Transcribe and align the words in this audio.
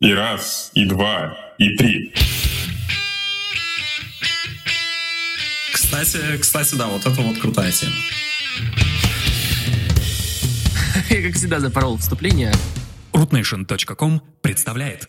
И 0.00 0.12
раз, 0.12 0.70
и 0.74 0.84
два, 0.84 1.34
и 1.56 1.74
три. 1.76 2.12
Кстати, 5.72 6.36
кстати, 6.38 6.74
да, 6.74 6.86
вот 6.88 7.06
это 7.06 7.22
вот 7.22 7.38
крутая 7.38 7.72
тема. 7.72 7.94
Я, 11.08 11.22
как 11.22 11.34
всегда, 11.34 11.60
запорол 11.60 11.96
вступление. 11.96 12.52
rootnation.com 13.14 14.20
представляет. 14.42 15.08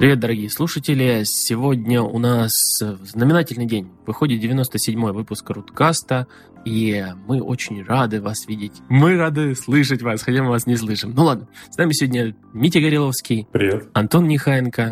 Привет, 0.00 0.18
дорогие 0.18 0.48
слушатели. 0.48 1.24
Сегодня 1.24 2.00
у 2.00 2.18
нас 2.18 2.54
знаменательный 2.80 3.66
день. 3.66 3.90
Выходит 4.06 4.42
97-й 4.42 5.12
выпуск 5.12 5.50
Руткаста, 5.50 6.26
и 6.64 7.04
мы 7.26 7.42
очень 7.42 7.84
рады 7.84 8.22
вас 8.22 8.48
видеть. 8.48 8.72
Мы 8.88 9.18
рады 9.18 9.54
слышать 9.54 10.00
вас, 10.00 10.22
хотя 10.22 10.42
мы 10.42 10.48
вас 10.48 10.66
не 10.66 10.76
слышим. 10.76 11.12
Ну 11.14 11.24
ладно, 11.24 11.48
с 11.68 11.76
нами 11.76 11.92
сегодня 11.92 12.34
Митя 12.54 12.80
Гореловский, 12.80 13.46
Привет. 13.52 13.90
Антон 13.92 14.26
Нехаенко, 14.26 14.88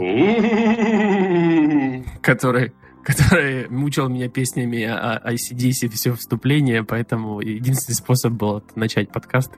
который 2.21 2.75
который 3.03 3.71
мучил 3.71 4.11
меня 4.11 4.29
песнями 4.29 4.83
о 4.83 5.23
ICDC 5.33 5.89
все 5.89 6.13
вступление, 6.13 6.85
поэтому 6.85 7.41
единственный 7.41 7.95
способ 7.95 8.35
был 8.35 8.63
начать 8.75 9.11
подкаст 9.11 9.53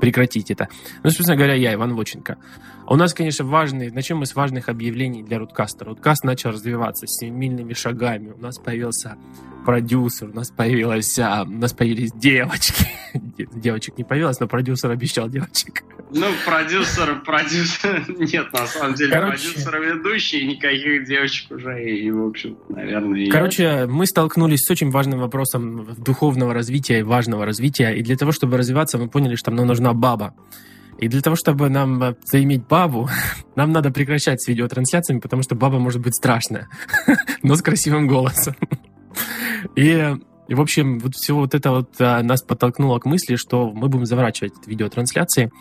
прекратить 0.00 0.50
это. 0.50 0.68
Ну, 1.02 1.10
собственно 1.10 1.36
говоря, 1.36 1.54
я, 1.54 1.74
Иван 1.74 1.94
Воченко. 1.94 2.38
У 2.86 2.96
нас, 2.96 3.14
конечно, 3.14 3.44
важный, 3.44 3.90
начнем 3.90 4.18
мы 4.18 4.26
с 4.26 4.34
важных 4.34 4.68
объявлений 4.68 5.22
для 5.22 5.38
Руткаста. 5.38 5.84
Руткаст 5.84 6.24
начал 6.24 6.50
развиваться 6.50 7.06
семимильными 7.06 7.74
шагами. 7.74 8.32
У 8.36 8.40
нас 8.40 8.58
появился 8.58 9.16
продюсер, 9.64 10.28
у 10.30 10.34
нас 10.34 10.50
появилась, 10.50 11.18
а, 11.18 11.44
у 11.44 11.50
нас 11.50 11.72
появились 11.72 12.12
девочки. 12.12 12.86
Девочек 13.54 13.96
не 13.98 14.04
появилось, 14.04 14.40
но 14.40 14.48
продюсер 14.48 14.90
обещал 14.90 15.28
девочек. 15.28 15.84
Ну, 16.10 16.26
продюсер, 16.44 17.22
продюсер, 17.24 18.04
нет, 18.18 18.52
на 18.52 18.66
самом 18.66 18.94
деле, 18.94 19.12
Короче. 19.12 19.48
продюсер 19.48 19.80
ведущий, 19.80 20.46
никаких 20.46 21.06
девочек 21.06 21.50
уже, 21.52 21.82
и, 21.82 22.10
в 22.10 22.26
общем, 22.26 22.58
наверное, 22.68 23.20
и. 23.20 23.30
Короче, 23.30 23.86
мы 23.86 24.06
столкнулись 24.06 24.60
с 24.64 24.70
очень 24.70 24.90
важным 24.90 25.20
вопросом 25.20 25.94
духовного 25.96 26.52
развития 26.52 26.98
и 26.98 27.02
важного 27.02 27.46
развития. 27.46 27.92
И 27.92 28.02
для 28.02 28.16
того, 28.16 28.32
чтобы 28.32 28.58
развиваться, 28.58 28.98
мы 28.98 29.08
поняли, 29.08 29.36
что 29.36 29.50
нам 29.50 29.66
нужна 29.66 29.94
баба. 29.94 30.34
И 31.02 31.08
для 31.08 31.20
того, 31.20 31.34
чтобы 31.34 31.68
нам 31.68 32.00
э, 32.00 32.14
заиметь 32.24 32.64
бабу, 32.68 33.08
нам 33.56 33.72
надо 33.72 33.90
прекращать 33.90 34.40
с 34.40 34.46
видеотрансляциями, 34.46 35.18
потому 35.18 35.42
что 35.42 35.56
баба 35.56 35.80
может 35.80 36.00
быть 36.00 36.14
страшная, 36.14 36.68
но 37.42 37.56
с 37.56 37.62
красивым 37.62 38.06
голосом. 38.06 38.54
И, 39.76 40.14
и 40.48 40.54
в 40.54 40.60
общем, 40.60 40.98
вот 41.00 41.14
все 41.14 41.34
вот 41.34 41.54
это 41.54 41.70
вот 41.70 41.94
а, 42.00 42.22
нас 42.22 42.42
подтолкнуло 42.42 42.98
к 42.98 43.04
мысли, 43.04 43.36
что 43.36 43.70
мы 43.70 43.88
будем 43.88 44.06
заворачивать 44.06 44.54
видеотрансляции. 44.66 45.52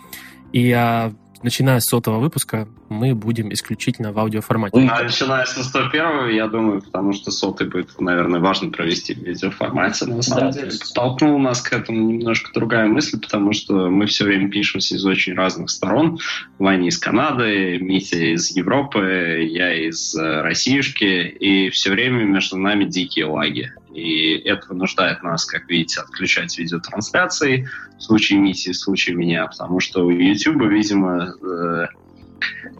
И 0.54 0.72
а, 0.72 1.14
начиная 1.44 1.80
с 1.80 1.86
сотого 1.86 2.20
выпуска 2.20 2.68
мы 2.90 3.16
будем 3.16 3.52
исключительно 3.54 4.12
в 4.12 4.20
аудиоформате. 4.20 4.78
А 4.78 5.04
Начиная 5.04 5.46
со 5.46 5.64
101 5.64 6.30
я 6.36 6.48
думаю, 6.48 6.82
потому 6.82 7.14
что 7.14 7.32
сотый 7.32 7.68
будет, 7.68 8.00
наверное, 8.00 8.40
важно 8.40 8.70
провести 8.70 9.14
в 9.14 9.20
видеоформате. 9.20 10.06
На 10.06 10.22
самом 10.22 10.52
Да. 10.52 10.60
деле, 10.60 10.72
столкнула 10.72 11.38
нас 11.38 11.62
к 11.62 11.74
этому 11.74 12.12
немножко 12.12 12.52
другая 12.54 12.88
мысль, 12.88 13.20
потому 13.20 13.54
что 13.54 13.90
мы 13.90 14.06
все 14.06 14.26
время 14.26 14.50
пишемся 14.50 14.96
из 14.96 15.06
очень 15.06 15.34
разных 15.34 15.70
сторон. 15.70 16.20
Ваня 16.60 16.88
из 16.90 16.98
Канады, 16.98 17.78
Митя 17.80 18.34
из 18.34 18.52
Европы, 18.56 19.48
я 19.50 19.74
из 19.74 20.16
э, 20.16 20.42
Россиюшки, 20.42 21.28
и 21.28 21.70
все 21.70 21.92
время 21.92 22.24
между 22.24 22.58
нами 22.58 22.86
дикие 22.86 23.26
лаги. 23.26 23.72
И 23.94 24.34
это 24.46 24.68
вынуждает 24.70 25.22
нас, 25.24 25.46
как 25.46 25.70
видите, 25.70 26.02
отключать 26.02 26.58
видеотрансляции 26.58 27.68
в 27.98 28.02
случае 28.02 28.40
Мити, 28.40 28.72
в 28.72 28.78
случае 28.78 29.16
меня, 29.16 29.48
потому 29.48 29.80
что 29.80 30.06
у 30.06 30.10
YouTube, 30.10 30.64
видимо, 30.64 31.34
э, 31.42 31.88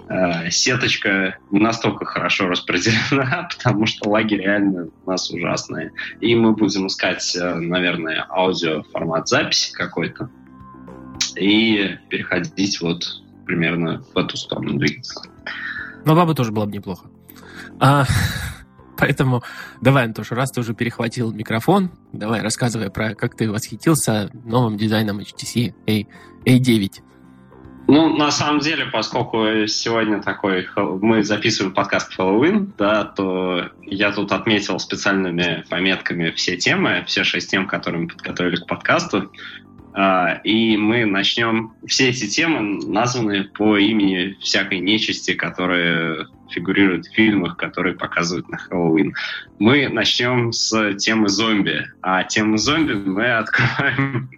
э, 0.10 0.50
сеточка 0.52 1.38
не 1.52 1.60
настолько 1.60 2.06
хорошо 2.06 2.48
распределена, 2.48 3.50
потому 3.58 3.86
что 3.86 4.10
лаги 4.10 4.36
реально 4.36 4.90
у 5.06 5.10
нас 5.10 5.30
ужасные. 5.30 5.92
И 6.22 6.36
мы 6.36 6.54
будем 6.54 6.88
искать, 6.88 7.36
э, 7.36 7.56
наверное, 7.56 8.26
аудио 8.30 8.84
формат 8.84 9.28
записи 9.28 9.74
какой-то 9.74 10.30
и 11.36 11.98
переходить 12.10 12.82
вот 12.82 13.04
примерно 13.46 14.04
в 14.14 14.18
эту 14.18 14.38
сторону 14.38 14.78
двигаться. 14.78 15.22
Но 16.06 16.16
баба 16.16 16.34
тоже 16.34 16.52
было 16.52 16.66
бы 16.66 16.72
неплохо. 16.72 17.08
А, 17.80 18.06
поэтому 19.02 19.44
давай, 19.82 20.06
Антоша, 20.06 20.36
раз 20.36 20.52
ты 20.52 20.62
уже 20.62 20.74
перехватил 20.76 21.32
микрофон, 21.32 21.90
давай 22.14 22.42
рассказывай 22.42 22.92
про, 22.92 23.16
как 23.16 23.36
ты 23.36 23.52
восхитился 23.52 24.30
новым 24.46 24.78
дизайном 24.78 25.20
HTC 25.20 25.74
A, 25.88 26.50
A9. 26.50 27.02
Ну, 27.88 28.16
на 28.16 28.32
самом 28.32 28.60
деле, 28.60 28.86
поскольку 28.86 29.68
сегодня 29.68 30.22
такой, 30.22 30.68
мы 30.78 31.24
записываем 31.24 31.74
подкаст 31.74 32.14
Хэллоуин, 32.14 32.74
да, 32.78 33.04
то 33.06 33.70
я 33.82 34.12
тут 34.12 34.32
отметил 34.32 34.80
специальными 34.80 35.66
пометками 35.68 36.30
все 36.30 36.56
темы, 36.56 37.04
все 37.08 37.24
шесть 37.24 37.50
тем, 37.50 37.68
которые 37.68 38.04
мы 38.04 38.08
подготовили 38.08 38.58
к 38.58 38.68
подкасту. 38.68 39.32
А, 39.94 40.40
И 40.44 40.78
мы 40.78 41.06
начнем... 41.06 41.74
Все 41.88 42.10
эти 42.10 42.28
темы 42.28 42.86
названы 42.86 43.46
по 43.46 43.78
имени 43.78 44.38
всякой 44.42 44.80
нечисти, 44.80 45.34
которые 45.34 46.28
фигурируют 46.50 47.08
в 47.08 47.14
фильмах, 47.14 47.58
которые 47.58 47.96
показывают 47.96 48.50
на 48.50 48.58
Хэллоуин. 48.58 49.14
Мы 49.60 49.90
начнем 49.90 50.52
с 50.52 50.94
темы 50.96 51.30
зомби. 51.30 51.86
А 52.02 52.24
тему 52.24 52.58
зомби 52.58 52.94
мы 52.94 53.32
откроем 53.32 54.30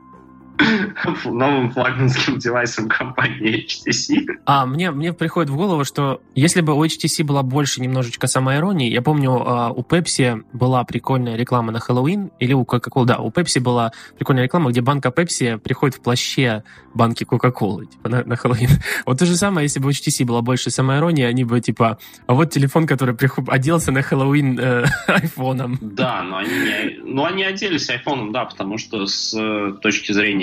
новым 1.26 1.72
флагманским 1.72 2.38
девайсом 2.38 2.88
компании 2.88 3.66
HTC. 3.66 4.26
А 4.46 4.66
мне, 4.66 4.92
мне 4.92 5.14
приходит 5.14 5.50
в 5.50 5.56
голову, 5.56 5.84
что 5.84 6.22
если 6.36 6.62
бы 6.62 6.74
у 6.74 6.84
HTC 6.84 7.24
была 7.24 7.44
больше 7.44 7.82
немножечко 7.82 8.28
самоиронии, 8.28 8.90
я 8.90 9.02
помню, 9.02 9.32
а, 9.32 9.72
у 9.72 9.82
Pepsi 9.82 10.44
была 10.54 10.84
прикольная 10.84 11.36
реклама 11.36 11.72
на 11.72 11.80
Хэллоуин, 11.80 12.32
или 12.40 12.54
у 12.54 12.64
Coca-Cola, 12.64 13.06
да, 13.06 13.18
у 13.20 13.30
Pepsi 13.30 13.60
была 13.60 13.92
прикольная 14.18 14.44
реклама, 14.44 14.70
где 14.70 14.82
банка 14.82 15.10
Pepsi 15.10 15.58
приходит 15.58 15.96
в 15.96 16.02
плаще 16.02 16.64
банки 16.94 17.24
Coca-Cola 17.24 17.86
типа, 17.86 18.10
на, 18.10 18.24
на 18.24 18.36
Хэллоуин. 18.36 18.70
Вот 19.06 19.20
то 19.20 19.26
же 19.26 19.36
самое, 19.36 19.66
если 19.66 19.80
бы 19.80 19.88
у 19.88 19.92
HTC 19.92 20.26
была 20.26 20.42
больше 20.42 20.70
самоиронии, 20.70 21.26
они 21.26 21.44
бы 21.44 21.60
типа, 21.60 21.98
а 22.28 22.34
вот 22.34 22.52
телефон, 22.52 22.88
который 22.88 23.16
приход- 23.16 23.50
оделся 23.50 23.92
на 23.92 24.02
Хэллоуин 24.02 24.60
э, 24.60 24.86
айфоном. 25.08 25.78
Да, 25.82 26.22
но 26.24 26.38
они, 26.38 27.00
но 27.04 27.26
они 27.26 27.44
оделись 27.44 27.90
айфоном, 27.90 28.32
да, 28.32 28.46
потому 28.46 28.78
что 28.78 29.06
с 29.06 29.34
э, 29.34 29.74
точки 29.82 30.12
зрения 30.12 30.43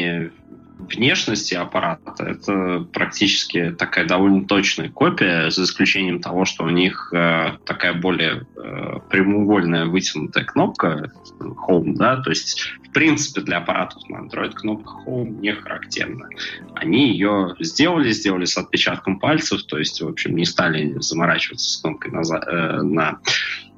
внешности 0.89 1.55
аппарата 1.55 2.25
это 2.25 2.87
практически 2.93 3.71
такая 3.71 4.07
довольно 4.07 4.45
точная 4.47 4.89
копия, 4.89 5.51
за 5.51 5.65
исключением 5.65 6.21
того, 6.21 6.45
что 6.45 6.65
у 6.65 6.71
них 6.71 7.13
э, 7.15 7.53
такая 7.65 7.95
более 7.95 8.47
э, 8.57 8.99
прямоугольная 9.11 9.87
вытянутая 9.87 10.45
кнопка 10.45 11.13
Home, 11.41 11.95
да, 11.97 12.17
то 12.17 12.31
есть 12.31 12.61
в 12.89 12.93
принципе 12.93 13.43
для 13.43 13.59
аппаратов 13.59 14.09
на 14.09 14.17
Android 14.17 14.53
кнопка 14.53 14.93
Home 15.07 15.41
не 15.41 15.53
характерна. 15.53 16.29
Они 16.75 17.11
ее 17.11 17.55
сделали, 17.61 18.11
сделали 18.11 18.47
с 18.47 18.57
отпечатком 18.57 19.19
пальцев, 19.19 19.63
то 19.65 19.79
есть, 19.79 20.01
в 20.01 20.09
общем, 20.09 20.35
не 20.35 20.45
стали 20.45 20.97
заморачиваться 20.99 21.71
с 21.71 21.77
кнопкой 21.81 22.11
на, 22.11 22.21
э, 22.21 22.83
на 22.83 23.19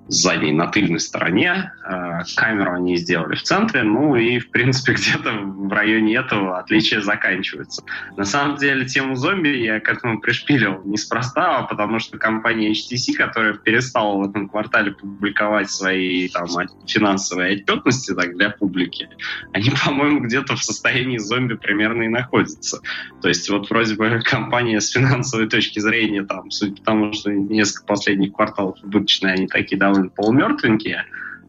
задней, 0.09 0.53
на 0.53 0.67
тыльной 0.67 1.01
стороне. 1.01 1.73
Э, 1.85 2.21
Камеру 2.37 2.75
они 2.75 2.97
сделали 2.97 3.35
в 3.35 3.43
центре, 3.43 3.83
ну 3.83 4.17
и, 4.17 4.39
в 4.39 4.51
принципе, 4.51 4.93
где-то 4.95 5.33
в 5.33 5.73
районе 5.73 6.17
этого 6.17 6.59
отличия 6.59 7.01
заканчивается. 7.01 7.83
На 8.17 8.25
самом 8.25 8.57
деле, 8.57 8.85
тему 8.85 9.17
зомби 9.17 9.49
я 9.49 9.81
к 9.81 9.89
этому 9.89 10.21
пришпилил 10.21 10.83
неспроста, 10.85 11.59
а 11.59 11.63
потому 11.63 11.99
что 11.99 12.19
компания 12.19 12.73
HTC, 12.73 13.15
которая 13.17 13.55
перестала 13.55 14.19
в 14.19 14.29
этом 14.29 14.49
квартале 14.49 14.93
публиковать 14.93 15.71
свои 15.71 16.29
там, 16.29 16.47
финансовые 16.87 17.57
отчетности 17.57 18.15
так, 18.15 18.37
для 18.37 18.51
публики, 18.51 19.09
они, 19.53 19.71
по-моему, 19.85 20.21
где-то 20.21 20.57
в 20.57 20.63
состоянии 20.63 21.19
зомби 21.19 21.55
примерно 21.55 22.03
и 22.03 22.09
находятся. 22.09 22.81
То 23.21 23.29
есть 23.29 23.49
вот 23.49 23.71
вроде 23.71 23.95
бы 23.95 24.21
компания 24.25 24.81
с 24.81 24.91
финансовой 24.91 25.49
точки 25.49 25.79
зрения, 25.79 26.25
там, 26.25 26.51
судя 26.51 26.77
по 26.77 26.83
тому, 26.83 27.13
что 27.13 27.31
несколько 27.31 27.87
последних 27.87 28.33
кварталов 28.33 28.77
убыточные, 28.83 29.35
они 29.35 29.47
такие 29.47 29.79
довольно 29.79 29.92
полумертвенькие, 30.15 31.07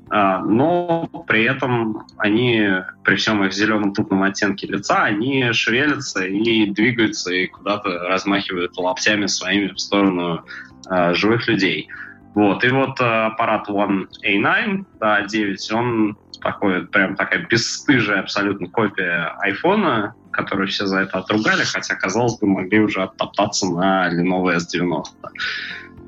а, 0.10 0.40
но 0.40 1.08
при 1.28 1.44
этом 1.44 2.06
они, 2.18 2.68
при 3.04 3.16
всем 3.16 3.44
их 3.44 3.54
зеленом 3.54 3.94
тупном 3.94 4.24
оттенке 4.24 4.68
лица, 4.68 5.04
они 5.04 5.52
шевелятся 5.54 6.26
и 6.26 6.68
двигаются, 6.68 7.34
и 7.34 7.48
куда-то 7.48 7.90
размахивают 8.08 8.78
локтями 8.78 9.26
своими 9.26 9.70
в 9.70 9.80
сторону 9.80 10.46
а, 10.88 11.14
живых 11.14 11.48
людей. 11.48 11.88
Вот, 12.36 12.64
и 12.64 12.70
вот 12.70 13.00
а, 13.00 13.28
аппарат 13.28 13.70
One 13.70 14.08
A9, 14.24 14.86
да, 15.00 15.22
9, 15.22 15.72
он 15.72 16.18
такой, 16.42 16.86
прям 16.86 17.16
такая 17.16 17.48
бесстыжая 17.48 18.20
абсолютно 18.20 18.68
копия 18.68 19.36
айфона, 19.40 20.14
которую 20.32 20.68
все 20.68 20.86
за 20.86 21.00
это 21.00 21.20
отругали, 21.20 21.64
хотя, 21.64 21.96
казалось 21.96 22.38
бы, 22.40 22.48
могли 22.48 22.82
уже 22.82 23.02
оттоптаться 23.02 23.68
на 23.68 24.14
Lenovo 24.14 24.56
S90. 24.56 25.06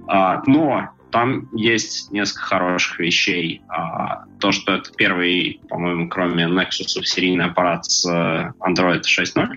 А, 0.07 0.43
но 0.45 0.89
там 1.15 1.47
есть 1.53 2.11
несколько 2.11 2.43
хороших 2.43 2.99
вещей. 2.99 3.61
А, 3.69 4.25
то, 4.41 4.51
что 4.51 4.73
это 4.73 4.91
первый, 4.91 5.61
по-моему, 5.69 6.09
кроме 6.09 6.43
Nexus, 6.43 7.01
серийный 7.05 7.45
аппарат 7.45 7.85
с 7.85 8.05
э, 8.05 8.51
Android 8.59 9.03
6.0 9.03 9.47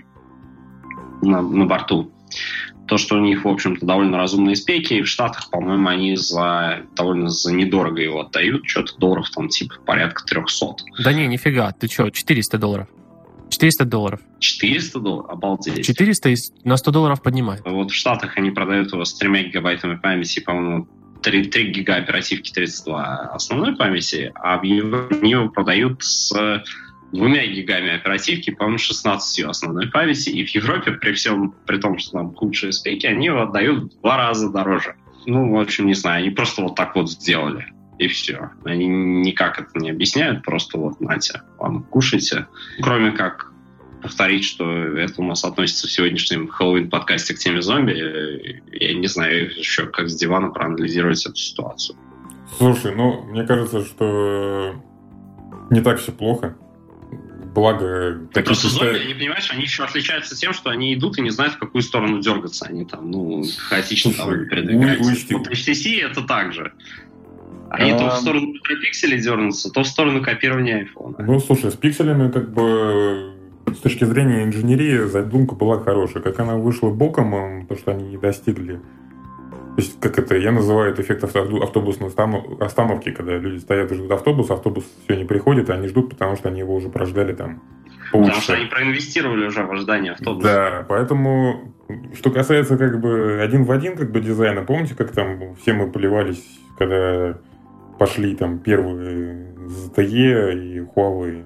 на, 1.21 1.41
на 1.41 1.65
борту. 1.65 2.13
То, 2.87 2.97
что 2.97 3.17
у 3.17 3.19
них, 3.19 3.43
в 3.43 3.47
общем-то, 3.49 3.85
довольно 3.85 4.17
разумные 4.17 4.55
спеки, 4.55 4.93
и 4.93 5.01
в 5.01 5.07
Штатах, 5.07 5.49
по-моему, 5.49 5.89
они 5.89 6.15
за 6.15 6.83
довольно 6.95 7.27
за 7.27 7.53
недорого 7.53 8.01
его 8.01 8.21
отдают, 8.21 8.65
что-то 8.65 8.97
долларов 8.97 9.29
там 9.29 9.49
типа 9.49 9.75
порядка 9.85 10.23
300. 10.23 10.65
Да 11.03 11.11
не, 11.11 11.27
нифига, 11.27 11.73
ты 11.73 11.87
что, 11.87 12.09
400 12.09 12.57
долларов. 12.57 12.87
400 13.49 13.83
долларов. 13.83 14.21
400 14.39 14.99
долларов? 15.01 15.29
Обалдеть. 15.29 15.85
400 15.85 16.35
на 16.63 16.77
100 16.77 16.91
долларов 16.91 17.21
поднимают. 17.21 17.65
Вот 17.65 17.91
в 17.91 17.95
Штатах 17.95 18.37
они 18.37 18.51
продают 18.51 18.93
его 18.93 19.03
с 19.03 19.13
3 19.15 19.49
гигабайтами 19.49 19.97
памяти, 19.97 20.39
по-моему, 20.39 20.87
3, 21.21 21.45
3 21.45 21.71
гига 21.71 21.95
оперативки 21.95 22.51
32 22.51 23.31
основной 23.33 23.75
памяти, 23.75 24.31
а 24.35 24.57
в 24.57 24.63
Европе 24.63 25.49
продают 25.49 26.03
с 26.03 26.31
двумя 27.11 27.45
гигами 27.45 27.95
оперативки, 27.95 28.51
по-моему, 28.51 28.77
16 28.77 29.45
основной 29.45 29.87
памяти, 29.89 30.29
и 30.29 30.45
в 30.45 30.49
Европе, 30.49 30.91
при 30.91 31.13
всем, 31.13 31.53
при 31.65 31.77
том, 31.77 31.97
что 31.97 32.11
там 32.11 32.33
худшие 32.33 32.71
спеки, 32.71 33.07
они 33.07 33.27
его 33.27 33.41
отдают 33.41 33.93
в 33.93 34.01
два 34.01 34.17
раза 34.17 34.49
дороже. 34.49 34.95
Ну, 35.25 35.51
в 35.51 35.59
общем, 35.59 35.87
не 35.87 35.93
знаю, 35.93 36.23
они 36.23 36.29
просто 36.29 36.61
вот 36.61 36.75
так 36.75 36.95
вот 36.95 37.09
сделали, 37.09 37.73
и 37.97 38.07
все. 38.07 38.51
Они 38.63 38.87
никак 38.87 39.59
это 39.59 39.79
не 39.79 39.89
объясняют, 39.89 40.43
просто 40.43 40.77
вот, 40.77 41.01
нате, 41.01 41.41
вам 41.57 41.83
кушайте. 41.83 42.47
Кроме 42.81 43.11
как 43.11 43.51
повторить, 44.01 44.45
что 44.45 44.69
это 44.71 45.21
у 45.21 45.25
нас 45.25 45.43
относится 45.43 45.87
в 45.87 45.91
сегодняшнем 45.91 46.47
Хэллоуин-подкасте 46.47 47.33
к 47.33 47.39
теме 47.39 47.61
зомби. 47.61 48.61
Я 48.71 48.93
не 48.93 49.07
знаю 49.07 49.49
еще, 49.57 49.87
как 49.87 50.09
с 50.09 50.15
дивана 50.15 50.49
проанализировать 50.49 51.25
эту 51.25 51.35
ситуацию. 51.35 51.97
Слушай, 52.57 52.95
ну, 52.95 53.23
мне 53.25 53.45
кажется, 53.45 53.85
что 53.85 54.75
не 55.69 55.81
так 55.81 55.99
все 55.99 56.11
плохо 56.11 56.55
благо... 57.53 58.27
Так 58.33 58.45
просто 58.45 58.69
зомби, 58.69 58.99
они, 58.99 59.13
понимаешь, 59.13 59.49
они 59.51 59.63
еще 59.63 59.83
отличаются 59.83 60.35
тем, 60.35 60.53
что 60.53 60.69
они 60.69 60.93
идут 60.93 61.17
и 61.17 61.21
не 61.21 61.29
знают, 61.29 61.55
в 61.55 61.59
какую 61.59 61.81
сторону 61.81 62.21
дергаться. 62.21 62.65
Они 62.65 62.85
там, 62.85 63.11
ну, 63.11 63.43
хаотично 63.69 64.13
там 64.13 64.47
передвигаются. 64.47 65.37
Вот 65.37 65.47
HTC 65.47 66.01
это 66.01 66.21
так 66.23 66.53
же. 66.53 66.73
Они 67.69 67.91
а... 67.91 67.97
то 67.97 68.09
в 68.09 68.19
сторону 68.19 68.47
микропикселей 68.53 69.19
дернутся, 69.19 69.71
то 69.71 69.83
в 69.83 69.87
сторону 69.87 70.23
копирования 70.23 70.85
iPhone. 70.85 71.15
Ну, 71.19 71.39
слушай, 71.39 71.71
с 71.71 71.75
пикселями 71.75 72.31
как 72.31 72.51
бы 72.51 73.33
с 73.73 73.79
точки 73.79 74.05
зрения 74.05 74.43
инженерии 74.43 75.05
задумка 75.07 75.55
была 75.55 75.79
хорошая. 75.79 76.23
Как 76.23 76.39
она 76.39 76.57
вышла 76.57 76.89
боком, 76.89 77.65
то, 77.67 77.75
что 77.75 77.91
они 77.91 78.09
не 78.09 78.17
достигли 78.17 78.79
то 79.79 79.83
есть, 79.83 79.99
как 80.01 80.19
это, 80.19 80.35
я 80.35 80.51
называю 80.51 80.91
это 80.91 81.01
эффект 81.01 81.23
автобусной 81.23 82.09
остановки, 82.09 83.11
когда 83.11 83.37
люди 83.37 83.59
стоят 83.59 83.89
и 83.93 83.95
ждут 83.95 84.11
автобус, 84.11 84.51
автобус 84.51 84.83
все 85.05 85.15
не 85.15 85.23
приходит, 85.23 85.69
и 85.69 85.71
они 85.71 85.87
ждут, 85.87 86.09
потому 86.09 86.35
что 86.35 86.49
они 86.49 86.59
его 86.59 86.75
уже 86.75 86.89
прождали 86.89 87.33
там 87.33 87.61
полчаса. 88.11 88.27
Потому 88.27 88.41
что 88.41 88.53
они 88.55 88.65
проинвестировали 88.65 89.45
уже 89.45 89.63
в 89.63 89.71
ожидание 89.71 90.11
автобуса. 90.11 90.45
Да, 90.45 90.85
поэтому, 90.89 91.73
что 92.13 92.29
касается 92.29 92.77
как 92.77 92.99
бы 92.99 93.39
один 93.41 93.63
в 93.63 93.71
один 93.71 93.95
как 93.95 94.11
бы 94.11 94.19
дизайна, 94.19 94.63
помните, 94.63 94.95
как 94.95 95.11
там 95.11 95.55
все 95.61 95.71
мы 95.71 95.89
поливались, 95.89 96.43
когда 96.77 97.37
пошли 97.97 98.35
там 98.35 98.59
первые 98.59 99.53
ZTE 99.65 100.59
и 100.59 100.79
Huawei? 100.79 101.45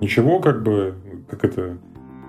Ничего, 0.00 0.40
как 0.40 0.62
бы, 0.62 0.94
как 1.28 1.44
это, 1.44 1.78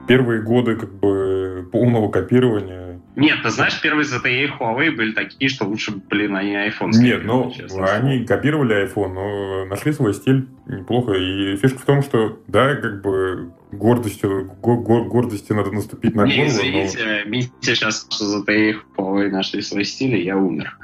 первые 0.08 0.42
годы 0.42 0.76
как 0.76 0.92
бы 0.94 1.70
полного 1.72 2.10
копирования 2.10 2.90
нет, 3.20 3.40
ты 3.44 3.50
знаешь, 3.50 3.80
первые 3.82 4.06
ZTE 4.06 4.48
Huawei 4.58 4.92
были 4.92 5.12
такие, 5.12 5.50
что 5.50 5.66
лучше, 5.66 5.92
блин, 6.10 6.38
они 6.38 6.54
iPhone 6.54 6.92
Нет, 6.94 7.26
ну, 7.26 7.54
они 7.82 8.26
копировали 8.26 8.86
iPhone, 8.86 9.14
но 9.14 9.66
нашли 9.66 9.92
свой 9.92 10.14
стиль 10.14 10.48
неплохо. 10.68 11.14
И 11.14 11.58
фишка 11.58 11.80
в 11.80 11.86
том, 11.86 12.02
что, 12.02 12.40
да, 12.48 12.76
как 12.76 13.02
бы 13.02 13.52
гордостью, 13.74 14.56
гор, 14.62 15.04
гордости 15.10 15.52
надо 15.52 15.72
наступить 15.72 16.16
на 16.16 16.24
голову. 16.24 16.38
Не, 16.38 16.48
извините, 16.48 17.24
но... 17.26 17.30
Митя 17.30 17.52
сейчас 17.62 18.08
ZTE 18.10 18.72
и 18.72 18.76
Huawei 18.96 19.30
нашли 19.30 19.62
свой 19.62 19.84
стиль, 19.84 20.16
и 20.16 20.24
я 20.24 20.38
умер. 20.38 20.78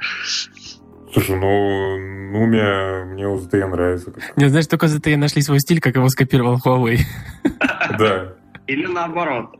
Слушай, 1.12 1.36
ну, 1.36 1.98
Нумия 2.32 3.04
мне 3.04 3.26
у 3.26 3.38
ZTE 3.38 3.66
нравится. 3.66 4.12
Не, 4.36 4.48
знаешь, 4.48 4.66
только 4.66 4.86
ZTE 4.86 5.16
нашли 5.16 5.42
свой 5.42 5.60
стиль, 5.60 5.80
как 5.80 5.96
его 5.96 6.08
скопировал 6.08 6.58
Huawei. 6.64 6.98
Да. 7.98 8.34
Или 8.66 8.86
наоборот. 8.86 9.56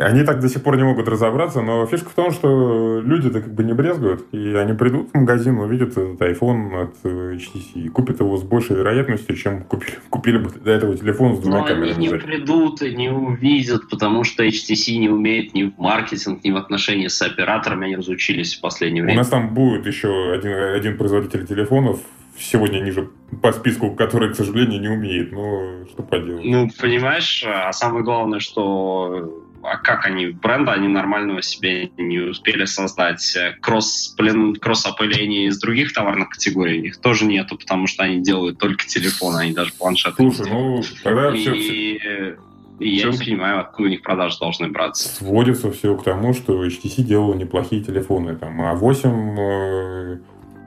Они 0.00 0.24
так 0.24 0.40
до 0.40 0.48
сих 0.48 0.62
пор 0.62 0.76
не 0.76 0.84
могут 0.84 1.08
разобраться, 1.08 1.62
но 1.62 1.86
фишка 1.86 2.10
в 2.10 2.14
том, 2.14 2.30
что 2.32 3.00
люди-то 3.00 3.40
как 3.40 3.54
бы 3.54 3.64
не 3.64 3.72
брезгуют, 3.72 4.26
и 4.32 4.54
они 4.54 4.72
придут 4.74 5.10
в 5.12 5.14
магазин, 5.14 5.58
увидят 5.58 5.90
этот 5.90 6.20
iPhone 6.20 6.82
от 6.82 6.94
HTC 7.04 7.72
и 7.74 7.88
купят 7.88 8.20
его 8.20 8.36
с 8.36 8.42
большей 8.42 8.76
вероятностью, 8.76 9.36
чем 9.36 9.64
купили, 9.64 9.98
купили 10.10 10.38
бы 10.38 10.50
до 10.50 10.70
этого 10.70 10.96
телефон 10.96 11.36
с 11.36 11.40
двумя 11.40 11.58
но 11.58 11.64
камерами. 11.64 11.92
они 11.92 12.08
не 12.08 12.14
придут 12.14 12.82
и 12.82 12.94
не 12.94 13.10
увидят, 13.10 13.88
потому 13.88 14.24
что 14.24 14.44
HTC 14.44 14.96
не 14.98 15.08
умеет 15.08 15.54
ни 15.54 15.64
в 15.64 15.78
маркетинг, 15.78 16.42
ни 16.44 16.50
в 16.50 16.56
отношении 16.56 17.08
с 17.08 17.20
операторами, 17.22 17.86
они 17.86 17.96
разучились 17.96 18.56
в 18.56 18.60
последнее 18.60 19.02
время. 19.02 19.18
У 19.18 19.20
нас 19.20 19.28
там 19.28 19.54
будет 19.54 19.86
еще 19.86 20.32
один, 20.32 20.52
один 20.74 20.96
производитель 20.96 21.46
телефонов, 21.46 22.00
сегодня 22.38 22.80
ниже 22.80 23.10
по 23.42 23.52
списку, 23.52 23.94
который, 23.94 24.32
к 24.32 24.36
сожалению, 24.36 24.80
не 24.80 24.88
умеет. 24.88 25.32
Но 25.32 25.84
что 25.86 26.02
поделать. 26.02 26.44
Ну, 26.44 26.68
понимаешь, 26.80 27.44
а 27.46 27.72
самое 27.72 28.04
главное, 28.04 28.40
что 28.40 29.45
а 29.66 29.76
как 29.76 30.06
они, 30.06 30.26
бренда 30.28 30.72
они 30.72 30.88
нормального 30.88 31.42
себе 31.42 31.90
не 31.96 32.20
успели 32.20 32.64
создать. 32.64 33.36
Кросс, 33.60 34.14
блин, 34.16 34.54
кросс-опыление 34.56 35.46
из 35.46 35.58
других 35.58 35.92
товарных 35.92 36.30
категорий 36.30 36.78
у 36.78 36.82
них 36.82 36.96
тоже 36.98 37.24
нету, 37.26 37.58
потому 37.58 37.86
что 37.86 38.04
они 38.04 38.22
делают 38.22 38.58
только 38.58 38.86
телефоны, 38.86 39.38
они 39.38 39.52
даже 39.52 39.72
планшеты 39.72 40.16
Слушай, 40.16 40.50
ну, 40.50 40.82
тогда 41.02 41.34
и, 41.34 41.38
все, 41.38 41.54
все... 41.54 42.36
И 42.78 42.90
я 42.90 43.10
все 43.10 43.10
не 43.10 43.18
понимаю, 43.18 43.60
откуда 43.60 43.88
у 43.88 43.90
них 43.90 44.02
продажи 44.02 44.36
должны 44.38 44.68
браться. 44.68 45.08
Сводится 45.08 45.72
все 45.72 45.96
к 45.96 46.04
тому, 46.04 46.34
что 46.34 46.64
HTC 46.64 47.02
делала 47.02 47.34
неплохие 47.34 47.82
телефоны. 47.82 48.36
Там 48.36 48.60
А8, 48.60 49.38
э, 49.38 50.18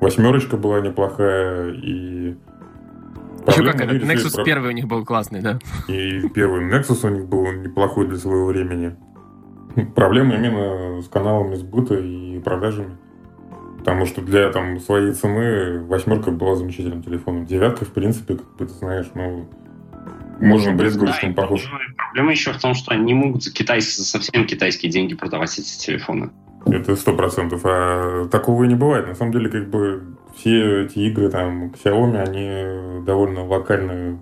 восьмерочка 0.01 0.57
была 0.57 0.81
неплохая, 0.81 1.71
и 1.71 2.35
еще 3.47 3.63
как 3.63 3.81
этот 3.81 4.03
Nexus 4.03 4.35
про... 4.35 4.43
первый 4.43 4.69
у 4.69 4.73
них 4.73 4.87
был 4.87 5.05
классный, 5.05 5.41
да? 5.41 5.59
И 5.87 6.27
первый 6.29 6.69
Nexus 6.69 7.05
у 7.05 7.09
них 7.09 7.25
был 7.25 7.51
неплохой 7.51 8.07
для 8.07 8.17
своего 8.17 8.47
времени. 8.47 8.95
Проблема 9.95 10.35
именно 10.35 11.01
с 11.01 11.07
каналами 11.07 11.55
сбыта 11.55 11.95
и 11.95 12.39
продажами. 12.39 12.97
Потому 13.77 14.05
что 14.05 14.21
для 14.21 14.51
там, 14.51 14.79
своей 14.79 15.13
цены 15.13 15.83
восьмерка 15.85 16.31
была 16.31 16.55
замечательным 16.55 17.01
телефоном. 17.01 17.45
Девятка, 17.45 17.85
в 17.85 17.93
принципе, 17.93 18.35
как 18.35 18.57
бы 18.57 18.65
ты 18.65 18.73
знаешь, 18.73 19.09
ну, 19.15 19.47
можно 20.39 20.73
брезговать, 20.73 21.11
да, 21.11 21.17
что 21.17 21.27
он 21.27 21.33
похож. 21.33 21.71
Проблема 21.95 22.31
еще 22.31 22.51
в 22.51 22.59
том, 22.59 22.73
что 22.73 22.91
они 22.91 23.05
не 23.05 23.13
могут 23.13 23.43
за, 23.43 23.51
за 23.51 24.05
совсем 24.05 24.45
китайские 24.45 24.91
деньги 24.91 25.15
продавать 25.15 25.57
эти 25.57 25.77
телефоны. 25.79 26.31
Это 26.65 26.95
сто 26.95 27.15
процентов. 27.15 27.61
А 27.63 28.27
такого 28.27 28.65
и 28.65 28.67
не 28.67 28.75
бывает. 28.75 29.07
На 29.07 29.15
самом 29.15 29.31
деле, 29.31 29.49
как 29.49 29.69
бы 29.69 30.17
все 30.39 30.83
эти 30.83 30.99
игры 30.99 31.29
там 31.29 31.71
Xiaomi, 31.71 32.17
они 32.17 33.05
довольно 33.05 33.45
локальные 33.45 34.19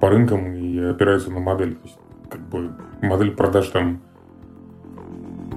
по 0.00 0.08
рынкам 0.08 0.54
и 0.54 0.78
опираются 0.78 1.30
на 1.30 1.40
модель. 1.40 1.74
То 1.74 1.84
есть, 1.84 1.98
как 2.30 2.40
бы 2.48 2.70
модель 3.02 3.32
продаж 3.32 3.68
там 3.68 4.00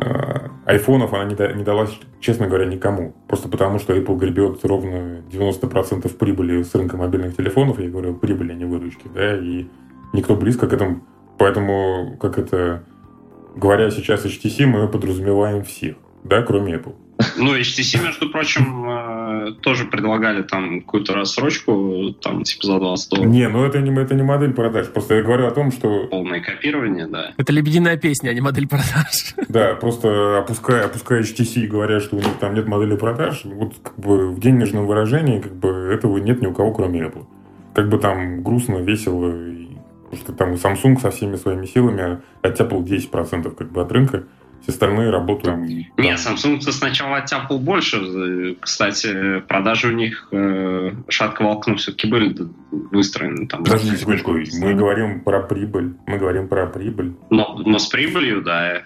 э, 0.01 0.47
айфонов 0.65 1.13
она 1.13 1.25
не, 1.25 1.35
не 1.55 1.63
далась, 1.63 1.97
честно 2.19 2.47
говоря, 2.47 2.65
никому. 2.65 3.13
Просто 3.27 3.49
потому, 3.49 3.79
что 3.79 3.95
Apple 3.95 4.17
гребет 4.17 4.65
ровно 4.65 5.21
90% 5.31 6.17
прибыли 6.17 6.63
с 6.63 6.73
рынка 6.73 6.97
мобильных 6.97 7.35
телефонов, 7.35 7.79
я 7.79 7.89
говорю 7.89 8.15
прибыли, 8.15 8.51
а 8.51 8.55
не 8.55 8.65
выручки, 8.65 9.07
да, 9.13 9.37
и 9.37 9.67
никто 10.13 10.35
близко 10.35 10.67
к 10.67 10.73
этому. 10.73 11.01
Поэтому, 11.37 12.17
как 12.19 12.37
это, 12.37 12.83
говоря 13.55 13.91
сейчас 13.91 14.25
HTC, 14.25 14.65
мы 14.65 14.87
подразумеваем 14.87 15.63
всех 15.63 15.95
да, 16.23 16.41
кроме 16.41 16.73
Apple. 16.75 16.95
Ну, 17.35 17.55
HTC, 17.55 18.01
между 18.01 18.29
прочим, 18.29 18.89
э, 18.89 19.51
тоже 19.61 19.85
предлагали 19.85 20.41
там 20.41 20.81
какую-то 20.81 21.13
рассрочку, 21.13 22.15
там, 22.21 22.43
типа, 22.43 22.67
за 22.67 22.79
20 22.79 23.09
долларов. 23.09 23.31
Не, 23.31 23.49
ну 23.49 23.65
это 23.65 23.79
не, 23.79 23.93
это 23.99 24.15
не 24.15 24.23
модель 24.23 24.53
продаж. 24.53 24.87
Просто 24.87 25.15
я 25.15 25.21
говорю 25.21 25.47
о 25.47 25.51
том, 25.51 25.71
что... 25.71 26.07
Полное 26.07 26.39
копирование, 26.39 27.07
да. 27.07 27.33
Это 27.37 27.51
лебединая 27.51 27.97
песня, 27.97 28.29
а 28.29 28.33
не 28.33 28.41
модель 28.41 28.67
продаж. 28.67 29.35
Да, 29.49 29.75
просто 29.75 30.39
опуская, 30.39 30.85
опуская 30.85 31.23
HTC 31.23 31.63
и 31.63 31.67
говоря, 31.67 31.99
что 31.99 32.15
у 32.15 32.19
них 32.19 32.37
там 32.39 32.53
нет 32.53 32.67
модели 32.67 32.95
продаж, 32.95 33.41
вот 33.43 33.73
как 33.83 33.97
бы 33.97 34.31
в 34.31 34.39
денежном 34.39 34.85
выражении 34.85 35.41
как 35.41 35.55
бы 35.55 35.91
этого 35.93 36.17
нет 36.19 36.41
ни 36.41 36.47
у 36.47 36.53
кого, 36.53 36.71
кроме 36.71 37.01
Apple. 37.01 37.25
Как 37.73 37.89
бы 37.89 37.97
там 37.97 38.43
грустно, 38.43 38.77
весело, 38.77 39.31
потому 40.09 40.21
что 40.21 40.33
там 40.33 40.53
Samsung 40.53 40.99
со 40.99 41.11
всеми 41.11 41.35
своими 41.35 41.65
силами 41.65 42.19
оттяпал 42.41 42.83
10% 42.83 43.55
как 43.55 43.71
бы 43.71 43.81
от 43.81 43.91
рынка. 43.91 44.23
Все 44.61 44.71
остальные 44.71 45.09
работают... 45.09 45.57
Нет, 45.97 46.19
Samsung 46.19 46.59
сначала 46.61 47.17
оттяпал 47.17 47.59
больше. 47.59 48.55
Кстати, 48.59 49.39
продажи 49.41 49.87
у 49.87 49.91
них 49.91 50.27
э, 50.31 50.91
шатко 51.07 51.43
волкна 51.43 51.75
все-таки 51.75 52.07
были 52.07 52.35
выстроены. 52.71 53.47
Там, 53.47 53.63
Подожди 53.63 53.95
секундочку, 53.95 54.31
мы 54.61 54.73
говорим 54.73 55.21
про 55.21 55.41
прибыль. 55.41 55.93
Мы 56.05 56.17
говорим 56.17 56.47
про 56.47 56.67
прибыль. 56.67 57.13
Но, 57.29 57.61
но 57.65 57.79
с 57.79 57.87
прибылью, 57.87 58.41
да, 58.41 58.83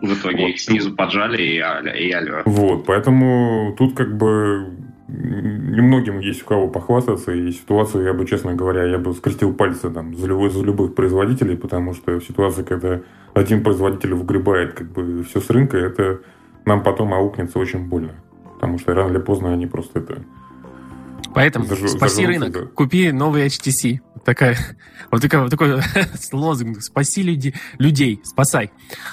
в 0.00 0.12
итоге 0.12 0.42
вот. 0.44 0.48
их 0.50 0.60
снизу 0.60 0.92
поджали 0.92 1.42
и, 1.42 1.56
и 1.56 2.12
алё. 2.12 2.42
Вот, 2.44 2.86
поэтому 2.86 3.74
тут 3.76 3.94
как 3.94 4.16
бы 4.16 4.70
немногим 5.80 6.20
есть 6.20 6.42
у 6.42 6.46
кого 6.46 6.68
похвастаться, 6.68 7.32
и 7.32 7.50
ситуацию, 7.52 8.04
я 8.04 8.12
бы, 8.12 8.26
честно 8.26 8.54
говоря, 8.54 8.84
я 8.84 8.98
бы 8.98 9.12
скрестил 9.14 9.54
пальцы 9.54 9.90
там, 9.90 10.14
за, 10.16 10.26
любой, 10.26 10.50
за 10.50 10.62
любых 10.62 10.94
производителей, 10.94 11.56
потому 11.56 11.94
что 11.94 12.20
ситуация, 12.20 12.64
когда 12.64 13.00
один 13.34 13.62
производитель 13.62 14.14
выгребает 14.14 14.74
как 14.74 14.90
бы 14.90 15.24
все 15.24 15.40
с 15.40 15.50
рынка, 15.50 15.76
это 15.76 16.20
нам 16.64 16.82
потом 16.82 17.14
аукнется 17.14 17.58
очень 17.58 17.88
больно. 17.88 18.14
Потому 18.54 18.78
что 18.78 18.94
рано 18.94 19.10
или 19.10 19.18
поздно 19.18 19.52
они 19.52 19.66
просто 19.66 20.00
это... 20.00 20.22
Поэтому 21.34 21.64
Зажу, 21.66 21.88
спаси 21.88 22.26
рынок, 22.26 22.52
да. 22.52 22.60
купи 22.66 23.12
новый 23.12 23.46
HTC. 23.46 24.00
Такая, 24.24 24.56
вот, 25.10 25.22
такая, 25.22 25.42
вот 25.42 25.50
такой 25.50 25.80
лозунг. 26.32 26.82
Спаси 26.82 27.22
люди, 27.22 27.54
людей, 27.78 28.20
спасай. 28.24 28.70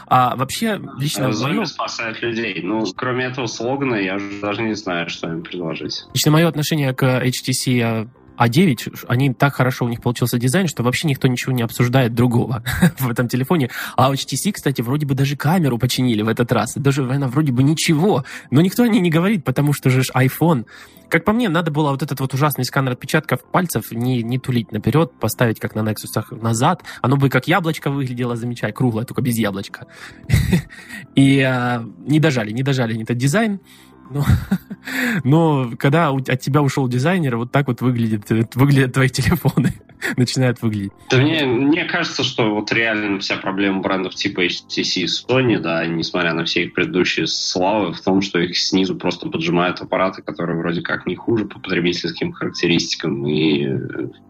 А 0.07 0.35
вообще, 0.35 0.81
лично 0.97 1.31
Зоми 1.31 1.57
мое... 1.57 1.65
спасает 1.65 2.21
людей. 2.21 2.61
Ну, 2.63 2.85
кроме 2.95 3.25
этого 3.25 3.47
слогана, 3.47 3.95
я 3.95 4.19
даже 4.41 4.63
не 4.63 4.75
знаю, 4.75 5.09
что 5.09 5.31
им 5.31 5.43
предложить. 5.43 6.05
Лично 6.13 6.31
мое 6.31 6.47
отношение 6.47 6.93
к 6.93 7.03
HTC 7.03 8.09
а9, 8.37 9.05
они 9.07 9.33
так 9.33 9.55
хорошо 9.55 9.85
у 9.85 9.89
них 9.89 10.01
получился 10.01 10.37
дизайн, 10.37 10.67
что 10.67 10.83
вообще 10.83 11.07
никто 11.07 11.27
ничего 11.27 11.51
не 11.51 11.63
обсуждает 11.63 12.13
другого 12.13 12.63
в 12.99 13.09
этом 13.09 13.27
телефоне. 13.27 13.69
А 13.95 14.11
HTC, 14.11 14.53
кстати, 14.53 14.81
вроде 14.81 15.05
бы 15.05 15.15
даже 15.15 15.35
камеру 15.35 15.77
починили 15.77 16.21
в 16.21 16.27
этот 16.27 16.51
раз. 16.51 16.73
Даже 16.75 17.09
она 17.09 17.27
вроде 17.27 17.51
бы 17.51 17.63
ничего. 17.63 18.23
Но 18.51 18.61
никто 18.61 18.83
о 18.83 18.87
ней 18.87 18.99
не 18.99 19.09
говорит, 19.09 19.43
потому 19.43 19.73
что 19.73 19.89
же 19.89 20.01
iPhone. 20.13 20.65
Как 21.09 21.23
по 21.23 21.31
мне, 21.31 21.47
надо 21.47 21.71
было 21.71 21.91
вот 21.91 22.03
этот 22.03 22.19
вот 22.19 22.33
ужасный 22.33 22.65
сканер 22.65 22.91
отпечатков 22.91 23.43
пальцев 23.43 23.91
не, 23.91 24.23
не 24.23 24.39
тулить 24.39 24.71
наперед, 24.71 25.13
поставить 25.19 25.59
как 25.59 25.73
на 25.73 25.79
Nexus 25.79 26.41
назад. 26.41 26.83
Оно 27.01 27.15
бы 27.15 27.29
как 27.29 27.47
яблочко 27.47 27.89
выглядело 27.89 28.35
замечательно, 28.35 28.73
круглое, 28.73 29.05
только 29.05 29.21
без 29.21 29.37
яблочка. 29.37 29.87
И 31.15 31.39
а, 31.41 31.83
не 32.05 32.19
дожали, 32.19 32.51
не 32.51 32.63
дожали 32.63 33.01
этот 33.01 33.17
дизайн. 33.17 33.61
Но, 34.09 34.25
но 35.23 35.71
когда 35.77 36.09
от 36.09 36.39
тебя 36.39 36.61
ушел 36.61 36.87
дизайнер, 36.87 37.37
вот 37.37 37.51
так 37.51 37.67
вот 37.67 37.81
выглядит, 37.81 38.55
выглядят 38.55 38.93
твои 38.93 39.09
телефоны. 39.09 39.73
начинают 40.15 40.61
выглядеть. 40.61 40.91
Да 41.09 41.17
мне, 41.17 41.45
мне 41.45 41.85
кажется, 41.85 42.23
что 42.23 42.53
вот 42.53 42.71
реально 42.71 43.19
вся 43.19 43.37
проблема 43.37 43.81
брендов 43.81 44.15
типа 44.15 44.45
HTC 44.45 45.01
и 45.01 45.05
Sony, 45.05 45.59
да, 45.59 45.85
несмотря 45.85 46.33
на 46.33 46.45
все 46.45 46.65
их 46.65 46.73
предыдущие 46.73 47.27
славы, 47.27 47.93
в 47.93 48.01
том, 48.01 48.21
что 48.21 48.39
их 48.39 48.57
снизу 48.57 48.95
просто 48.95 49.27
поджимают 49.29 49.81
аппараты, 49.81 50.21
которые 50.21 50.57
вроде 50.57 50.81
как 50.81 51.05
не 51.05 51.15
хуже 51.15 51.45
по 51.45 51.59
потребительским 51.59 52.31
характеристикам, 52.31 53.25
и 53.27 53.67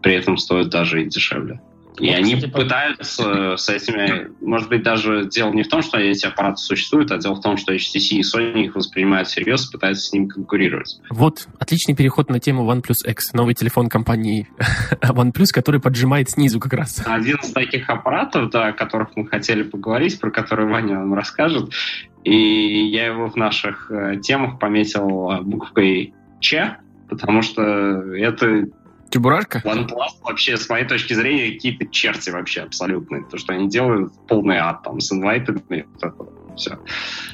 при 0.02 0.14
этом 0.14 0.38
стоят 0.38 0.70
даже 0.70 1.02
и 1.02 1.08
дешевле. 1.08 1.60
И 2.00 2.08
вот, 2.08 2.16
они 2.16 2.34
кстати, 2.34 2.50
пытаются 2.52 3.56
с 3.56 3.68
этими, 3.68 4.30
может 4.40 4.68
быть, 4.68 4.82
даже 4.82 5.26
дело 5.26 5.52
не 5.52 5.62
в 5.62 5.68
том, 5.68 5.82
что 5.82 5.98
эти 5.98 6.26
аппараты 6.26 6.58
существуют, 6.58 7.10
а 7.10 7.18
дело 7.18 7.34
в 7.34 7.40
том, 7.40 7.56
что 7.56 7.74
HTC 7.74 8.16
и 8.16 8.20
Sony 8.20 8.64
их 8.64 8.74
воспринимают 8.74 9.28
всерьез, 9.28 9.66
пытаются 9.66 10.06
с 10.06 10.12
ними 10.12 10.28
конкурировать. 10.28 11.00
Вот 11.10 11.48
отличный 11.58 11.94
переход 11.94 12.30
на 12.30 12.40
тему 12.40 12.70
OnePlus 12.70 13.08
X, 13.08 13.32
новый 13.32 13.54
телефон 13.54 13.88
компании 13.88 14.48
OnePlus, 15.02 15.48
который 15.52 15.80
поджимает 15.80 16.30
снизу 16.30 16.60
как 16.60 16.72
раз. 16.72 17.02
Один 17.04 17.36
из 17.36 17.52
таких 17.52 17.88
аппаратов, 17.88 18.50
да, 18.50 18.68
о 18.68 18.72
которых 18.72 19.16
мы 19.16 19.26
хотели 19.26 19.62
поговорить, 19.62 20.20
про 20.20 20.30
который 20.30 20.66
Ваня 20.66 20.98
вам 20.98 21.14
расскажет, 21.14 21.72
и 22.24 22.86
я 22.88 23.06
его 23.06 23.30
в 23.30 23.36
наших 23.36 23.90
э, 23.90 24.20
темах 24.20 24.58
пометил 24.58 25.30
э, 25.30 25.40
буквой 25.42 26.14
Ч, 26.40 26.76
потому 27.08 27.42
что 27.42 27.62
это 27.62 28.68
Чебурашка? 29.10 29.62
OnePlus 29.64 30.22
вообще, 30.22 30.56
с 30.56 30.68
моей 30.68 30.86
точки 30.86 31.14
зрения, 31.14 31.52
какие-то 31.52 31.86
черти 31.86 32.30
вообще 32.30 32.62
абсолютные. 32.62 33.24
То, 33.24 33.38
что 33.38 33.52
они 33.54 33.68
делают, 33.68 34.12
полный 34.26 34.58
ад 34.58 34.82
там 34.82 35.00
с 35.00 35.12
инвайтами. 35.12 35.86
Вот 36.58 36.60
все. 36.60 36.78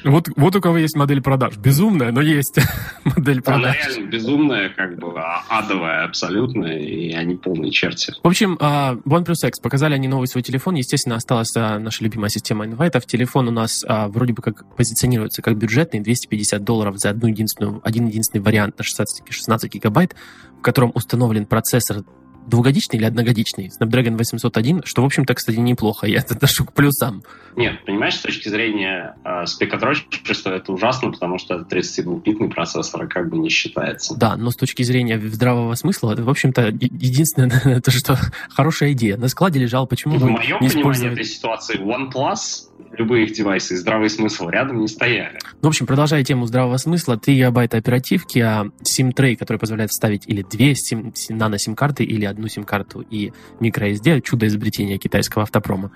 Вот, 0.03 0.29
вот 0.35 0.55
у 0.55 0.61
кого 0.61 0.77
есть 0.77 0.95
модель 0.95 1.21
продаж. 1.21 1.57
Безумная, 1.57 2.11
но 2.11 2.21
есть 2.21 2.59
модель 3.03 3.41
продаж. 3.41 3.75
Она 3.75 3.95
реально 3.95 4.09
безумная, 4.09 4.69
как 4.69 4.97
бы 4.97 5.11
а, 5.19 5.43
адовая 5.49 6.05
абсолютно, 6.05 6.65
и 6.65 7.11
они 7.13 7.35
полные 7.35 7.71
черти. 7.71 8.13
В 8.23 8.27
общем, 8.27 8.57
а, 8.61 8.95
OnePlus 9.05 9.47
X 9.47 9.59
показали 9.59 9.93
они 9.95 10.07
новый 10.07 10.27
свой 10.27 10.43
телефон. 10.43 10.75
Естественно, 10.75 11.15
осталась 11.15 11.55
а, 11.55 11.79
наша 11.79 12.03
любимая 12.03 12.29
система 12.29 12.65
инвайтов. 12.65 13.05
Телефон 13.05 13.47
у 13.47 13.51
нас 13.51 13.83
вроде 13.87 14.33
бы 14.33 14.41
как 14.41 14.75
позиционируется 14.75 15.41
как 15.41 15.57
бюджетный, 15.57 15.99
250 15.99 16.63
долларов 16.63 16.97
за 16.97 17.09
одну 17.09 17.27
единственную, 17.27 17.81
один 17.83 18.07
единственный 18.07 18.41
вариант 18.41 18.77
на 18.77 18.83
16, 18.83 19.23
16 19.29 19.73
гигабайт, 19.73 20.15
в 20.59 20.61
котором 20.61 20.91
установлен 20.93 21.45
процессор 21.45 22.03
двухгодичный 22.47 22.97
или 22.97 23.05
одногодичный 23.05 23.69
Snapdragon 23.69 24.17
801, 24.17 24.83
что, 24.85 25.01
в 25.01 25.05
общем-то, 25.05 25.33
кстати, 25.33 25.57
неплохо. 25.57 26.07
Я 26.07 26.19
отношу 26.19 26.65
к 26.65 26.73
плюсам. 26.73 27.23
Нет, 27.55 27.85
понимаешь, 27.85 28.15
с 28.15 28.21
точки 28.21 28.49
зрения 28.49 29.15
э, 29.23 29.45
спекотрочества 29.45 30.51
это 30.51 30.73
ужасно, 30.73 31.11
потому 31.11 31.37
что 31.37 31.55
это 31.55 31.75
32-битный 31.75 32.49
процессор 32.49 33.07
как 33.07 33.29
бы 33.29 33.37
не 33.37 33.49
считается. 33.49 34.15
Да, 34.17 34.35
но 34.35 34.51
с 34.51 34.55
точки 34.55 34.83
зрения 34.83 35.19
здравого 35.19 35.73
смысла, 35.75 36.13
это, 36.13 36.23
в 36.23 36.29
общем-то, 36.29 36.67
единственное, 36.67 37.81
то, 37.85 37.91
что 37.91 38.17
хорошая 38.49 38.91
идея. 38.91 39.17
На 39.17 39.29
складе 39.29 39.59
лежал, 39.59 39.87
почему 39.87 40.17
В 40.17 40.25
моем 40.25 40.59
понимании 40.59 41.11
этой 41.11 41.25
ситуации 41.25 41.79
OnePlus 41.79 42.69
любые 42.97 43.25
их 43.25 43.33
девайсы 43.33 43.77
здравый 43.77 44.09
смысл 44.09 44.49
рядом 44.49 44.81
не 44.81 44.87
стояли. 44.87 45.39
Ну, 45.61 45.67
в 45.67 45.71
общем, 45.71 45.85
продолжая 45.85 46.23
тему 46.23 46.45
здравого 46.45 46.77
смысла, 46.77 47.17
3 47.17 47.35
гигабайта 47.35 47.77
оперативки, 47.77 48.39
а 48.39 48.67
SIM-трей, 48.83 49.35
который 49.35 49.57
позволяет 49.57 49.91
вставить 49.91 50.27
или 50.27 50.43
две 50.43 50.73
SIM, 50.73 51.13
нано-сим-карты, 51.29 52.03
или 52.03 52.25
одну 52.35 52.47
сим-карту 52.47 53.01
и 53.01 53.31
microSD, 53.59 54.21
чудо 54.21 54.47
изобретения 54.47 54.97
китайского 54.97 55.43
автопрома. 55.43 55.91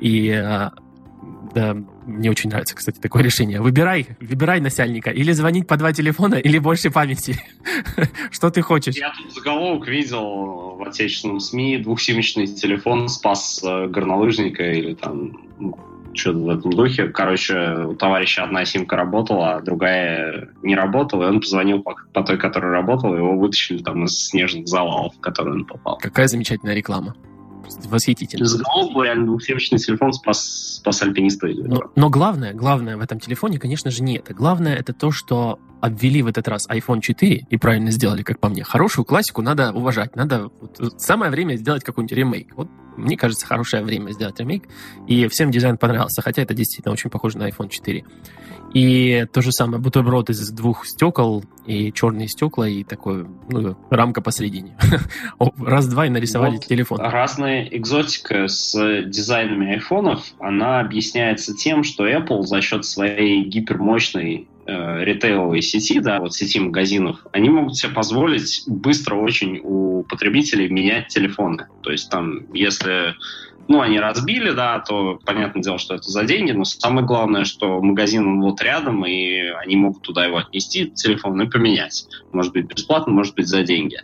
И 0.00 0.30
а, 0.30 0.72
да, 1.54 1.76
мне 2.06 2.30
очень 2.30 2.50
нравится, 2.50 2.74
кстати, 2.76 2.98
такое 3.00 3.22
решение. 3.22 3.60
Выбирай, 3.60 4.06
выбирай 4.20 4.60
насяльника. 4.60 5.10
Или 5.10 5.32
звонить 5.32 5.66
по 5.66 5.76
два 5.76 5.92
телефона, 5.92 6.34
или 6.46 6.58
больше 6.58 6.90
памяти. 6.90 7.38
Что 8.30 8.50
ты 8.50 8.62
хочешь? 8.62 8.96
Я 8.96 9.12
тут 9.16 9.32
заголовок 9.32 9.88
видел 9.88 10.76
в 10.76 10.82
отечественном 10.82 11.40
СМИ. 11.40 11.78
Двухсимочный 11.78 12.46
телефон 12.46 13.08
спас 13.08 13.62
э, 13.64 13.86
горнолыжника 13.88 14.62
или 14.62 14.94
там 14.94 15.36
что-то 16.14 16.38
в 16.38 16.48
этом 16.48 16.72
духе. 16.72 17.08
Короче, 17.08 17.86
у 17.86 17.94
товарища 17.94 18.44
одна 18.44 18.64
симка 18.64 18.96
работала, 18.96 19.54
а 19.54 19.60
другая 19.60 20.50
не 20.62 20.74
работала, 20.74 21.24
и 21.24 21.26
он 21.28 21.40
позвонил 21.40 21.82
по, 21.82 21.96
по 22.12 22.22
той, 22.22 22.38
которая 22.38 22.72
работала, 22.72 23.16
его 23.16 23.38
вытащили 23.38 23.82
там 23.82 24.04
из 24.04 24.26
снежных 24.26 24.68
завалов, 24.68 25.14
в 25.16 25.20
которые 25.20 25.54
он 25.54 25.64
попал. 25.64 25.98
Какая 25.98 26.26
замечательная 26.26 26.74
реклама. 26.74 27.14
Восхитительно. 27.86 28.46
Заголовок 28.46 28.94
был 28.94 29.02
реально 29.02 29.26
двухсемечный 29.26 29.78
телефон 29.78 30.12
спас, 30.12 30.76
спас 30.76 31.02
альпиниста. 31.02 31.48
Но, 31.48 31.82
но 31.94 32.10
главное, 32.10 32.52
главное 32.54 32.96
в 32.96 33.00
этом 33.00 33.20
телефоне, 33.20 33.58
конечно 33.58 33.90
же, 33.90 34.02
не 34.02 34.18
это. 34.18 34.34
Главное 34.34 34.74
это 34.74 34.92
то, 34.92 35.10
что 35.10 35.58
обвели 35.80 36.22
в 36.22 36.26
этот 36.26 36.48
раз 36.48 36.68
iPhone 36.68 37.00
4 37.00 37.46
и 37.48 37.56
правильно 37.56 37.90
сделали, 37.90 38.22
как 38.22 38.40
по 38.40 38.48
мне. 38.48 38.64
Хорошую 38.64 39.04
классику 39.04 39.42
надо 39.42 39.72
уважать. 39.72 40.16
Надо 40.16 40.50
вот, 40.60 41.00
самое 41.00 41.30
время 41.30 41.56
сделать 41.56 41.84
какой-нибудь 41.84 42.16
ремейк. 42.16 42.52
Вот 42.56 42.68
мне 42.96 43.16
кажется, 43.16 43.46
хорошее 43.46 43.84
время 43.84 44.10
сделать 44.10 44.38
ремейк. 44.40 44.64
И 45.06 45.28
всем 45.28 45.50
дизайн 45.50 45.78
понравился, 45.78 46.20
хотя 46.20 46.42
это 46.42 46.52
действительно 46.52 46.92
очень 46.92 47.10
похоже 47.10 47.38
на 47.38 47.48
iPhone 47.48 47.68
4. 47.68 48.04
И 48.74 49.24
то 49.32 49.40
же 49.40 49.50
самое, 49.50 49.80
бутерброд 49.80 50.28
из 50.28 50.50
двух 50.50 50.84
стекол, 50.86 51.42
и 51.64 51.90
черные 51.92 52.28
стекла, 52.28 52.68
и 52.68 52.84
такой, 52.84 53.26
ну, 53.48 53.76
рамка 53.88 54.20
посередине. 54.20 54.76
Раз-два 55.58 56.06
и 56.06 56.10
нарисовали 56.10 56.56
вот 56.56 56.66
телефон. 56.66 57.00
Экзотика 57.70 58.48
с 58.48 59.02
дизайнами 59.02 59.72
айфонов, 59.74 60.32
она 60.38 60.80
объясняется 60.80 61.54
тем, 61.54 61.84
что 61.84 62.08
Apple 62.08 62.42
за 62.42 62.60
счет 62.60 62.84
своей 62.84 63.44
гипермощной 63.44 64.46
э, 64.66 65.04
ритейловой 65.04 65.62
сети, 65.62 66.00
да, 66.00 66.20
вот 66.20 66.34
сети 66.34 66.60
магазинов, 66.60 67.26
они 67.32 67.48
могут 67.48 67.76
себе 67.76 67.92
позволить 67.92 68.62
быстро 68.66 69.16
очень 69.16 69.60
у 69.62 70.04
потребителей 70.04 70.68
менять 70.68 71.08
телефоны. 71.08 71.66
То 71.82 71.90
есть 71.90 72.10
там, 72.10 72.52
если 72.52 73.14
ну, 73.68 73.82
они 73.82 74.00
разбили, 74.00 74.50
да, 74.50 74.80
то 74.80 75.20
понятное 75.24 75.62
дело, 75.62 75.78
что 75.78 75.94
это 75.94 76.08
за 76.10 76.24
деньги, 76.24 76.52
но 76.52 76.64
самое 76.64 77.06
главное, 77.06 77.44
что 77.44 77.82
магазин 77.82 78.40
вот 78.40 78.62
рядом, 78.62 79.04
и 79.04 79.40
они 79.62 79.76
могут 79.76 80.02
туда 80.02 80.24
его 80.24 80.38
отнести, 80.38 80.90
телефон, 80.90 81.40
и 81.42 81.48
поменять. 81.48 82.06
Может 82.32 82.54
быть, 82.54 82.66
бесплатно, 82.66 83.12
может 83.12 83.34
быть, 83.34 83.46
за 83.46 83.62
деньги. 83.62 84.00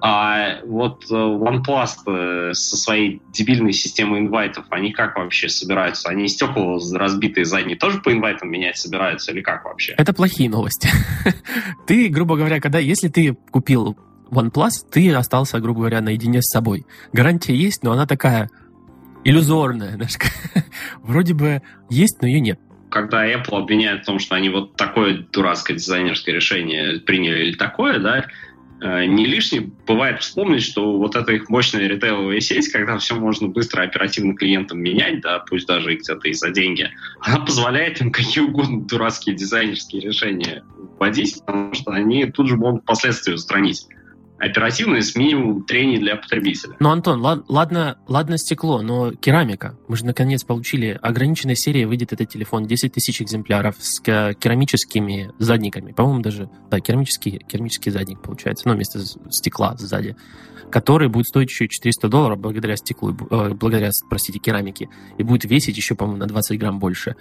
А 0.00 0.60
вот 0.64 1.04
э, 1.10 1.14
OnePlus 1.14 1.90
э, 2.06 2.52
со 2.52 2.76
своей 2.76 3.22
дебильной 3.32 3.72
системой 3.72 4.20
инвайтов, 4.20 4.66
они 4.70 4.92
как 4.92 5.16
вообще 5.16 5.48
собираются? 5.48 6.10
Они 6.10 6.28
стекла 6.28 6.78
разбитые 6.94 7.46
задние 7.46 7.76
тоже 7.76 8.00
по 8.00 8.12
инвайтам 8.12 8.50
менять 8.50 8.76
собираются 8.76 9.32
или 9.32 9.40
как 9.40 9.64
вообще? 9.64 9.94
Это 9.96 10.12
плохие 10.12 10.50
новости. 10.50 10.90
ты, 11.86 12.08
грубо 12.08 12.36
говоря, 12.36 12.60
когда, 12.60 12.78
если 12.78 13.08
ты 13.08 13.36
купил 13.50 13.96
OnePlus, 14.30 14.86
ты 14.90 15.12
остался, 15.14 15.60
грубо 15.60 15.80
говоря, 15.80 16.00
наедине 16.00 16.42
с 16.42 16.50
собой. 16.50 16.84
Гарантия 17.12 17.54
есть, 17.54 17.82
но 17.82 17.92
она 17.92 18.06
такая 18.06 18.50
иллюзорная. 19.24 19.92
Знаешь, 19.94 20.16
вроде 21.02 21.34
бы 21.34 21.62
есть, 21.88 22.20
но 22.20 22.28
ее 22.28 22.40
нет. 22.40 22.60
Когда 22.90 23.26
Apple 23.26 23.58
обвиняет 23.58 24.02
в 24.02 24.06
том, 24.06 24.18
что 24.18 24.36
они 24.36 24.48
вот 24.48 24.76
такое 24.76 25.26
дурацкое 25.32 25.76
дизайнерское 25.76 26.34
решение 26.34 27.00
приняли 27.00 27.46
или 27.46 27.56
такое, 27.56 27.98
да, 27.98 28.26
не 28.80 29.26
лишне 29.26 29.70
бывает 29.86 30.22
вспомнить, 30.22 30.62
что 30.62 30.98
вот 30.98 31.16
эта 31.16 31.32
их 31.32 31.48
мощная 31.48 31.88
ритейловая 31.88 32.40
сеть, 32.40 32.70
когда 32.70 32.98
все 32.98 33.14
можно 33.14 33.48
быстро 33.48 33.82
оперативно 33.82 34.34
клиентам 34.34 34.80
менять, 34.80 35.20
да, 35.22 35.38
пусть 35.38 35.66
даже 35.66 35.94
и 35.94 35.96
где-то 35.96 36.28
и 36.28 36.32
за 36.32 36.50
деньги, 36.50 36.90
она 37.20 37.40
позволяет 37.40 38.00
им 38.00 38.12
какие 38.12 38.44
угодно 38.44 38.82
дурацкие 38.82 39.34
дизайнерские 39.34 40.02
решения 40.02 40.64
вводить, 40.98 41.40
потому 41.44 41.74
что 41.74 41.92
они 41.92 42.26
тут 42.26 42.48
же 42.48 42.56
могут 42.56 42.84
последствия 42.84 43.34
устранить. 43.34 43.86
Оперативной 44.38 45.02
с 45.02 45.14
минимумом 45.16 45.64
трений 45.64 45.98
для 45.98 46.16
потребителя. 46.16 46.76
Ну, 46.78 46.90
Антон, 46.90 47.20
лад, 47.20 47.44
ладно, 47.48 47.98
ладно 48.06 48.38
стекло, 48.38 48.82
но 48.82 49.12
керамика. 49.12 49.76
Мы 49.88 49.96
же 49.96 50.04
наконец 50.04 50.44
получили 50.44 50.98
ограниченной 51.00 51.56
серии 51.56 51.84
выйдет 51.84 52.12
этот 52.12 52.28
телефон, 52.28 52.66
10 52.66 52.92
тысяч 52.92 53.22
экземпляров 53.22 53.76
с 53.78 54.00
керамическими 54.00 55.32
задниками. 55.38 55.92
По-моему, 55.92 56.20
даже, 56.20 56.50
да, 56.70 56.80
керамический, 56.80 57.38
керамический 57.48 57.90
задник 57.90 58.20
получается, 58.20 58.68
ну, 58.68 58.74
вместо 58.74 59.00
стекла 59.30 59.76
сзади 59.76 60.16
который 60.70 61.08
будет 61.08 61.28
стоить 61.28 61.48
еще 61.48 61.68
400 61.68 62.08
долларов 62.08 62.38
благодаря 62.40 62.76
стеклу, 62.76 63.16
э, 63.30 63.50
благодаря, 63.54 63.90
простите, 64.10 64.40
керамике, 64.40 64.88
и 65.16 65.22
будет 65.22 65.44
весить 65.44 65.76
еще, 65.76 65.94
по-моему, 65.94 66.18
на 66.18 66.26
20 66.26 66.58
грамм 66.58 66.80
больше. 66.80 67.14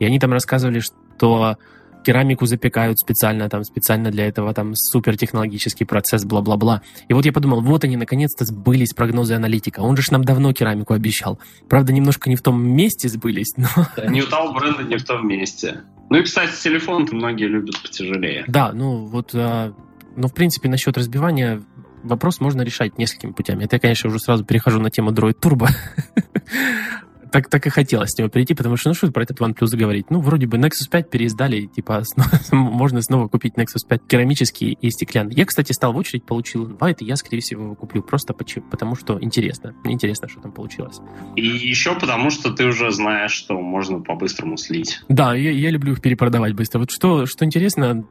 И 0.00 0.04
они 0.04 0.18
там 0.18 0.32
рассказывали, 0.32 0.80
что 0.80 1.58
керамику 2.04 2.46
запекают 2.46 2.98
специально, 2.98 3.48
там, 3.48 3.64
специально 3.64 4.10
для 4.10 4.26
этого, 4.26 4.52
там, 4.54 4.74
супертехнологический 4.74 5.86
процесс, 5.86 6.24
бла-бла-бла. 6.24 6.82
И 7.08 7.14
вот 7.14 7.24
я 7.24 7.32
подумал, 7.32 7.60
вот 7.60 7.84
они, 7.84 7.96
наконец-то 7.96 8.44
сбылись 8.44 8.94
прогнозы 8.94 9.34
аналитика. 9.34 9.80
Он 9.80 9.96
же 9.96 10.02
нам 10.10 10.24
давно 10.24 10.52
керамику 10.52 10.94
обещал. 10.94 11.38
Правда, 11.68 11.92
немножко 11.92 12.30
не 12.30 12.36
в 12.36 12.42
том 12.42 12.60
месте 12.60 13.08
сбылись, 13.08 13.54
но... 13.56 13.68
Того 14.30 14.52
бренда, 14.52 14.82
не 14.82 14.96
в 14.96 15.04
том 15.04 15.26
месте. 15.26 15.82
Ну 16.10 16.18
и, 16.18 16.22
кстати, 16.22 16.52
телефон-то 16.62 17.14
многие 17.14 17.46
любят 17.46 17.80
потяжелее. 17.82 18.44
Да, 18.46 18.72
ну 18.72 19.06
вот, 19.06 19.30
а, 19.34 19.74
ну, 20.16 20.28
в 20.28 20.34
принципе, 20.34 20.68
насчет 20.68 20.96
разбивания 20.96 21.62
вопрос 22.02 22.40
можно 22.40 22.62
решать 22.62 22.98
несколькими 22.98 23.32
путями. 23.32 23.64
Это 23.64 23.76
я, 23.76 23.80
конечно, 23.80 24.08
уже 24.08 24.18
сразу 24.18 24.44
перехожу 24.44 24.80
на 24.80 24.90
тему 24.90 25.10
Droid 25.10 25.38
Turbo. 25.40 25.68
так, 27.30 27.48
так 27.48 27.66
и 27.66 27.70
хотелось 27.70 28.10
с 28.10 28.18
него 28.18 28.28
перейти, 28.28 28.54
потому 28.54 28.76
что, 28.76 28.90
ну, 28.90 28.94
что 28.94 29.10
про 29.10 29.22
этот 29.22 29.40
OnePlus 29.40 29.76
говорить? 29.76 30.10
Ну, 30.10 30.20
вроде 30.20 30.46
бы 30.46 30.56
Nexus 30.58 30.88
5 30.90 31.10
переиздали, 31.10 31.66
типа, 31.66 32.02
можно 32.52 33.02
снова 33.02 33.28
купить 33.28 33.54
Nexus 33.54 33.86
5 33.88 34.02
керамический 34.06 34.76
и 34.80 34.90
стеклянный. 34.90 35.34
Я, 35.34 35.46
кстати, 35.46 35.72
стал 35.72 35.92
в 35.92 35.96
очередь, 35.96 36.24
получил 36.24 36.66
инвайт, 36.66 37.02
и 37.02 37.04
я, 37.04 37.16
скорее 37.16 37.40
всего, 37.40 37.64
его 37.64 37.74
куплю 37.74 38.02
просто 38.02 38.34
потому 38.70 38.94
что 38.94 39.18
интересно. 39.20 39.74
Мне 39.84 39.94
интересно, 39.94 40.28
что 40.28 40.40
там 40.40 40.52
получилось. 40.52 40.98
И 41.36 41.46
еще 41.46 41.94
потому, 41.94 42.30
что 42.30 42.52
ты 42.52 42.66
уже 42.66 42.90
знаешь, 42.90 43.32
что 43.32 43.60
можно 43.60 44.00
по-быстрому 44.00 44.56
слить. 44.56 45.02
Да, 45.08 45.34
я, 45.34 45.50
я 45.50 45.70
люблю 45.70 45.92
их 45.92 46.00
перепродавать 46.00 46.54
быстро. 46.54 46.78
Вот 46.78 46.90
что, 46.90 47.26
что 47.26 47.44
интересно, 47.44 48.04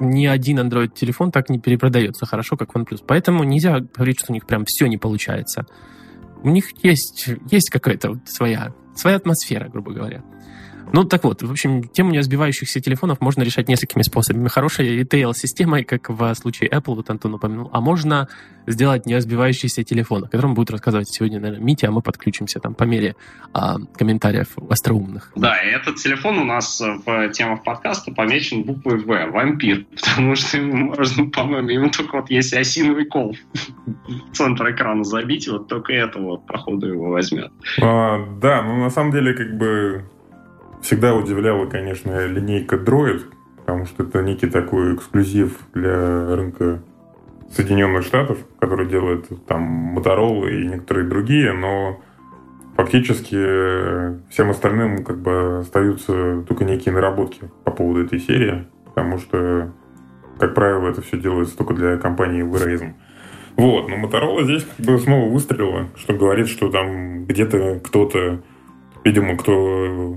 ни 0.00 0.26
один 0.26 0.58
Android-телефон 0.58 1.30
так 1.30 1.50
не 1.50 1.58
перепродается 1.58 2.26
хорошо, 2.26 2.56
как 2.56 2.74
OnePlus. 2.74 3.02
Поэтому 3.06 3.44
нельзя 3.44 3.80
говорить, 3.80 4.20
что 4.20 4.32
у 4.32 4.34
них 4.34 4.46
прям 4.46 4.64
все 4.64 4.86
не 4.86 4.96
получается 4.96 5.66
у 6.42 6.48
них 6.48 6.84
есть, 6.84 7.28
есть 7.50 7.70
какая-то 7.70 8.10
вот 8.10 8.28
своя, 8.28 8.72
своя 8.94 9.16
атмосфера, 9.16 9.68
грубо 9.68 9.92
говоря. 9.92 10.22
Ну, 10.92 11.04
так 11.04 11.24
вот, 11.24 11.42
в 11.42 11.50
общем, 11.50 11.84
тему 11.84 12.10
неразбивающихся 12.10 12.80
телефонов 12.80 13.20
можно 13.20 13.42
решать 13.42 13.68
несколькими 13.68 14.02
способами. 14.02 14.48
Хорошая 14.48 14.88
retail-система, 14.88 15.84
как 15.84 16.08
в 16.08 16.34
случае 16.34 16.70
Apple, 16.70 16.96
вот 16.96 17.10
Антон 17.10 17.34
упомянул, 17.34 17.70
а 17.72 17.80
можно 17.80 18.28
сделать 18.66 19.06
неразбивающийся 19.06 19.84
телефон, 19.84 20.24
о 20.24 20.28
котором 20.28 20.54
будет 20.54 20.70
рассказывать 20.70 21.08
сегодня, 21.08 21.40
наверное, 21.40 21.64
Митя, 21.64 21.88
а 21.88 21.90
мы 21.90 22.02
подключимся 22.02 22.60
там 22.60 22.74
по 22.74 22.84
мере 22.84 23.16
а, 23.52 23.76
комментариев 23.96 24.48
остроумных. 24.68 25.32
Да, 25.36 25.56
и 25.62 25.68
этот 25.70 25.96
телефон 25.96 26.38
у 26.38 26.44
нас 26.44 26.80
в 26.80 27.28
темах 27.30 27.62
подкаста 27.62 28.12
помечен 28.12 28.64
буквой 28.64 28.98
В, 28.98 29.30
вампир, 29.30 29.86
потому 30.02 30.34
что 30.34 30.56
ему 30.58 30.94
можно, 30.94 31.26
по-моему, 31.26 31.68
ему 31.68 31.90
только 31.90 32.16
вот 32.16 32.30
если 32.30 32.56
осиновый 32.56 33.06
кол 33.06 33.36
в 33.94 34.32
центр 34.32 34.70
экрана 34.70 35.04
забить, 35.04 35.48
вот 35.48 35.68
только 35.68 35.92
это 35.92 36.18
вот, 36.18 36.46
походу, 36.46 36.86
его 36.86 37.10
возьмет. 37.10 37.52
А, 37.80 38.18
да, 38.40 38.62
ну 38.62 38.76
на 38.76 38.90
самом 38.90 39.12
деле, 39.12 39.34
как 39.34 39.56
бы 39.56 40.04
Всегда 40.82 41.14
удивляла, 41.14 41.66
конечно, 41.66 42.26
линейка 42.26 42.76
Droid, 42.76 43.22
потому 43.58 43.84
что 43.84 44.02
это 44.02 44.22
некий 44.22 44.46
такой 44.46 44.94
эксклюзив 44.94 45.58
для 45.74 46.34
рынка 46.34 46.82
Соединенных 47.50 48.04
Штатов, 48.04 48.38
который 48.58 48.86
делает 48.86 49.26
там 49.46 49.98
Motorola 49.98 50.48
и 50.50 50.66
некоторые 50.66 51.06
другие, 51.08 51.52
но 51.52 52.00
фактически 52.76 54.28
всем 54.30 54.50
остальным 54.50 55.04
как 55.04 55.18
бы 55.18 55.58
остаются 55.58 56.42
только 56.48 56.64
некие 56.64 56.94
наработки 56.94 57.50
по 57.64 57.72
поводу 57.72 58.04
этой 58.04 58.20
серии, 58.20 58.66
потому 58.86 59.18
что, 59.18 59.72
как 60.38 60.54
правило, 60.54 60.88
это 60.88 61.02
все 61.02 61.18
делается 61.18 61.56
только 61.56 61.74
для 61.74 61.98
компании 61.98 62.42
Verizon. 62.42 62.94
Вот, 63.56 63.88
но 63.88 63.96
Motorola 63.96 64.44
здесь 64.44 64.64
как 64.76 64.86
бы 64.86 64.98
снова 64.98 65.30
выстрелила, 65.30 65.88
что 65.96 66.14
говорит, 66.14 66.48
что 66.48 66.70
там 66.70 67.26
где-то 67.26 67.80
кто-то, 67.84 68.40
видимо, 69.04 69.36
кто 69.36 70.16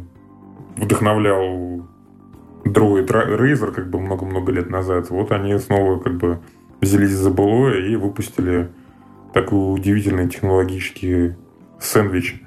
вдохновлял 0.78 1.88
Droid 2.66 3.08
Razer 3.08 3.72
как 3.72 3.90
бы 3.90 4.00
много-много 4.00 4.52
лет 4.52 4.70
назад. 4.70 5.10
Вот 5.10 5.32
они 5.32 5.58
снова 5.58 6.00
как 6.00 6.18
бы 6.18 6.40
взялись 6.82 7.12
за 7.12 7.30
былое 7.30 7.88
и 7.88 7.96
выпустили 7.96 8.70
такой 9.34 9.76
удивительный 9.76 10.30
технологический 10.30 11.36
сэндвич 11.80 12.42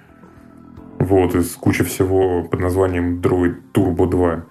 вот, 0.98 1.34
из 1.34 1.54
кучи 1.56 1.84
всего 1.84 2.44
под 2.44 2.60
названием 2.60 3.20
Droid 3.20 3.56
Turbo 3.72 4.08
2. 4.08 4.44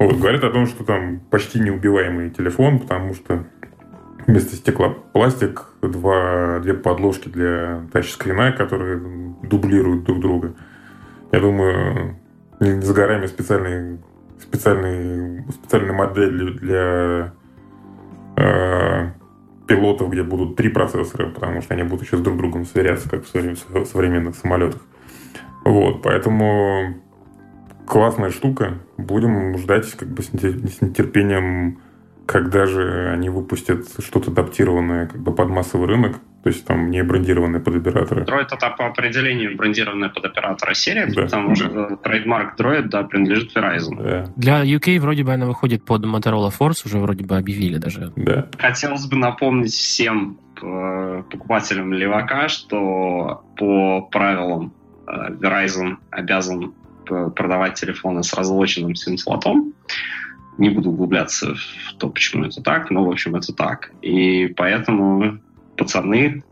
Вот, 0.00 0.16
говорят 0.16 0.44
о 0.44 0.50
том, 0.50 0.66
что 0.66 0.84
там 0.84 1.20
почти 1.30 1.60
неубиваемый 1.60 2.30
телефон, 2.30 2.80
потому 2.80 3.14
что 3.14 3.46
вместо 4.26 4.56
стекла 4.56 4.90
пластик, 5.12 5.66
два, 5.82 6.58
две 6.60 6.74
подложки 6.74 7.28
для 7.28 7.82
тачскрина, 7.92 8.52
которые 8.52 9.00
дублируют 9.42 10.04
друг 10.04 10.20
друга. 10.20 10.54
Я 11.32 11.40
думаю, 11.40 12.16
за 12.60 12.94
горами 12.94 13.26
специальный, 13.26 13.98
специальный, 14.40 15.44
специальная 15.52 15.92
модель 15.92 16.58
для 16.58 17.32
э, 18.36 19.10
пилотов, 19.66 20.10
где 20.10 20.22
будут 20.22 20.56
три 20.56 20.68
процессора, 20.68 21.28
потому 21.30 21.62
что 21.62 21.74
они 21.74 21.82
будут 21.82 22.04
еще 22.04 22.16
с 22.16 22.20
друг 22.20 22.36
другом 22.36 22.64
сверяться, 22.64 23.08
как 23.08 23.24
в 23.24 23.86
современных 23.86 24.36
самолетах. 24.36 24.82
Вот, 25.64 26.02
поэтому 26.02 26.94
классная 27.86 28.30
штука. 28.30 28.78
Будем 28.96 29.56
ждать 29.58 29.90
как 29.92 30.08
бы 30.08 30.22
с 30.22 30.32
нетерпением 30.32 31.80
когда 32.26 32.66
же 32.66 33.10
они 33.10 33.28
выпустят 33.28 33.86
что-то 33.98 34.30
адаптированное 34.30 35.06
как 35.06 35.20
бы 35.20 35.34
под 35.34 35.48
массовый 35.48 35.88
рынок, 35.88 36.18
то 36.42 36.50
есть 36.50 36.66
там 36.66 36.90
не 36.90 37.02
брендированные 37.02 37.60
под 37.60 37.76
операторы. 37.76 38.22
Droid 38.24 38.48
это 38.52 38.70
по 38.76 38.86
определению 38.86 39.56
брендированная 39.56 40.10
под 40.10 40.26
оператора 40.26 40.74
серия, 40.74 41.06
да. 41.06 41.22
потому 41.22 41.54
что 41.54 41.96
трейдмарк 41.96 42.58
Droid, 42.58 42.88
да, 42.88 43.02
принадлежит 43.02 43.56
Verizon. 43.56 44.02
Да. 44.02 44.32
Для 44.36 44.64
UK 44.64 45.00
вроде 45.00 45.24
бы 45.24 45.32
она 45.32 45.46
выходит 45.46 45.84
под 45.84 46.04
Motorola 46.04 46.52
Force, 46.56 46.82
уже 46.84 46.98
вроде 46.98 47.24
бы 47.24 47.36
объявили 47.36 47.78
даже. 47.78 48.12
Да. 48.16 48.48
Хотелось 48.58 49.06
бы 49.06 49.16
напомнить 49.16 49.72
всем 49.72 50.38
э, 50.62 51.22
покупателям 51.30 51.92
левака, 51.92 52.48
что 52.48 53.44
по 53.56 54.02
правилам 54.02 54.74
э, 55.06 55.30
Verizon 55.30 55.96
обязан 56.10 56.74
продавать 57.06 57.74
телефоны 57.74 58.22
с 58.22 58.32
разлоченным 58.34 58.94
сим-слотом, 58.94 59.74
не 60.58 60.70
буду 60.70 60.90
углубляться 60.90 61.54
в 61.54 61.94
то, 61.98 62.08
почему 62.08 62.44
это 62.44 62.62
так, 62.62 62.90
но, 62.90 63.04
в 63.04 63.10
общем, 63.10 63.36
это 63.36 63.52
так. 63.52 63.90
И 64.02 64.46
поэтому, 64.56 65.38
пацаны, 65.76 66.42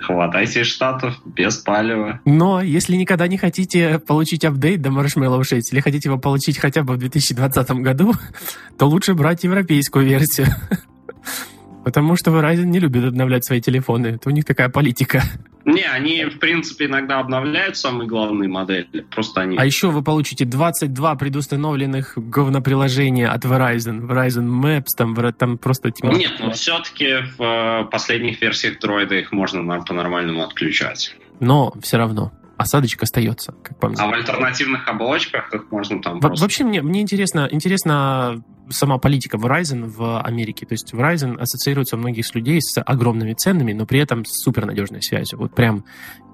хватайте 0.00 0.64
Штатов 0.64 1.20
без 1.24 1.56
палева. 1.58 2.20
Но 2.24 2.60
если 2.62 2.96
никогда 2.96 3.26
не 3.26 3.38
хотите 3.38 3.98
получить 3.98 4.44
апдейт 4.44 4.80
до 4.80 4.90
Marshmallow 4.90 5.42
6 5.44 5.72
или 5.72 5.80
хотите 5.80 6.08
его 6.08 6.18
получить 6.18 6.58
хотя 6.58 6.82
бы 6.82 6.94
в 6.94 6.98
2020 6.98 7.70
году, 7.82 8.12
то 8.78 8.86
лучше 8.86 9.14
брать 9.14 9.44
европейскую 9.44 10.06
версию. 10.06 10.48
Потому 11.84 12.16
что 12.16 12.30
Verizon 12.30 12.64
не 12.64 12.80
любит 12.80 13.04
обновлять 13.04 13.44
свои 13.44 13.60
телефоны. 13.60 14.08
Это 14.08 14.28
у 14.28 14.32
них 14.32 14.44
такая 14.44 14.68
политика. 14.68 15.22
Не, 15.64 15.82
они, 15.82 16.24
в 16.24 16.38
принципе, 16.38 16.86
иногда 16.86 17.20
обновляют 17.20 17.76
самые 17.76 18.06
главные 18.06 18.48
модели. 18.48 19.06
Просто 19.10 19.42
они... 19.42 19.56
А 19.56 19.64
еще 19.64 19.88
вы 19.88 20.02
получите 20.02 20.44
22 20.44 21.14
предустановленных 21.14 22.14
говноприложения 22.16 23.30
от 23.30 23.44
Verizon. 23.44 24.06
Verizon 24.06 24.48
Maps, 24.48 24.88
там, 24.96 25.14
там 25.32 25.58
просто 25.58 25.90
тьма. 25.90 26.12
Нет, 26.12 26.32
но 26.38 26.50
все-таки 26.50 27.22
в 27.38 27.42
э, 27.42 27.84
последних 27.90 28.42
версиях 28.42 28.78
дроида 28.78 29.14
их 29.14 29.32
можно 29.32 29.80
по-нормальному 29.80 30.42
отключать. 30.42 31.16
Но 31.40 31.72
все 31.82 31.96
равно 31.96 32.32
осадочек 32.56 33.02
остается, 33.02 33.52
как 33.62 33.78
по 33.78 33.88
мне. 33.88 33.96
А 33.98 34.06
в 34.06 34.12
альтернативных 34.12 34.86
оболочках 34.88 35.52
их 35.54 35.70
можно 35.70 36.00
там 36.00 36.14
Во- 36.14 36.28
просто... 36.28 36.44
Вообще 36.44 36.64
мне, 36.64 36.82
мне 36.82 37.00
интересно, 37.00 37.48
интересно 37.50 38.42
сама 38.68 38.98
политика 38.98 39.36
Verizon 39.36 39.84
в 39.84 40.20
Америке. 40.20 40.66
То 40.66 40.72
есть 40.72 40.92
Verizon 40.94 41.38
ассоциируется 41.38 41.96
у 41.96 41.98
многих 41.98 42.32
людей 42.34 42.60
с 42.60 42.80
огромными 42.80 43.34
ценами, 43.34 43.72
но 43.72 43.86
при 43.86 44.00
этом 44.00 44.24
с 44.24 44.42
супернадежной 44.42 45.02
связью. 45.02 45.38
Вот 45.38 45.54
прям 45.54 45.84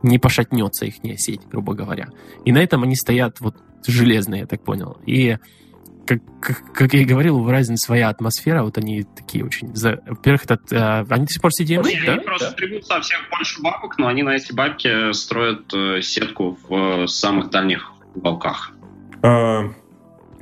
не 0.02 0.18
пошатнется 0.18 0.87
их 0.87 0.96
сеть, 1.18 1.42
грубо 1.50 1.74
говоря. 1.74 2.09
И 2.44 2.52
на 2.52 2.59
этом 2.59 2.83
они 2.83 2.96
стоят 2.96 3.40
вот 3.40 3.56
железные, 3.87 4.40
я 4.40 4.46
так 4.46 4.62
понял. 4.62 4.98
И 5.06 5.38
как, 6.06 6.20
как, 6.40 6.72
как 6.72 6.94
я 6.94 7.00
и 7.00 7.04
говорил, 7.04 7.36
у 7.38 7.48
Verizon 7.48 7.76
своя 7.76 8.08
атмосфера, 8.08 8.62
вот 8.62 8.78
они 8.78 9.04
такие 9.04 9.44
очень... 9.44 9.74
За... 9.74 10.00
Во-первых, 10.06 10.44
это, 10.44 10.58
э, 10.70 11.04
они 11.12 11.26
до 11.26 11.32
сих 11.32 11.42
пор 11.42 11.50
CDMA, 11.50 11.84
Нет, 11.88 12.06
да? 12.06 12.12
Они 12.14 12.24
просто 12.24 12.50
да? 12.50 12.56
требуют 12.56 12.86
совсем 12.86 13.20
больше 13.30 13.62
бабок, 13.62 13.98
но 13.98 14.08
они 14.08 14.22
на 14.22 14.36
эти 14.36 14.52
бабки 14.52 15.12
строят 15.12 15.72
э, 15.74 16.00
сетку 16.02 16.58
в 16.68 17.06
самых 17.06 17.50
дальних 17.50 17.92
уголках. 18.14 18.72
А, 19.22 19.70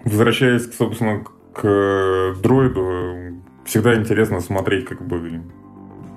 возвращаясь, 0.04 0.74
собственно, 0.74 1.24
к 1.52 2.34
дроиду, 2.42 3.42
всегда 3.64 3.94
интересно 3.94 4.40
смотреть 4.40 4.86
как 4.86 5.06
бы 5.06 5.42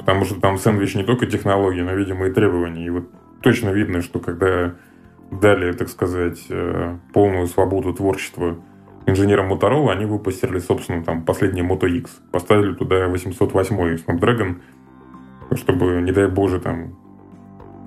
потому 0.01 0.25
что 0.25 0.39
там 0.39 0.57
сэндвич 0.57 0.95
не 0.95 1.03
только 1.03 1.27
технологии, 1.27 1.81
но, 1.81 1.93
видимо, 1.93 2.27
и 2.27 2.31
требования. 2.31 2.85
И 2.85 2.89
вот 2.89 3.05
точно 3.41 3.69
видно, 3.69 4.01
что 4.01 4.19
когда 4.19 4.75
дали, 5.29 5.71
так 5.73 5.89
сказать, 5.89 6.43
э, 6.49 6.97
полную 7.13 7.47
свободу 7.47 7.93
творчества 7.93 8.57
инженерам 9.05 9.51
Motorola, 9.51 9.91
они 9.91 10.05
выпустили, 10.05 10.59
собственно, 10.59 11.03
там 11.03 11.23
последний 11.23 11.61
Moto 11.61 11.87
X. 11.89 12.21
Поставили 12.31 12.73
туда 12.73 13.07
808 13.07 13.95
Snapdragon, 14.05 14.61
чтобы, 15.55 16.01
не 16.01 16.11
дай 16.11 16.27
боже, 16.27 16.59
там 16.59 16.95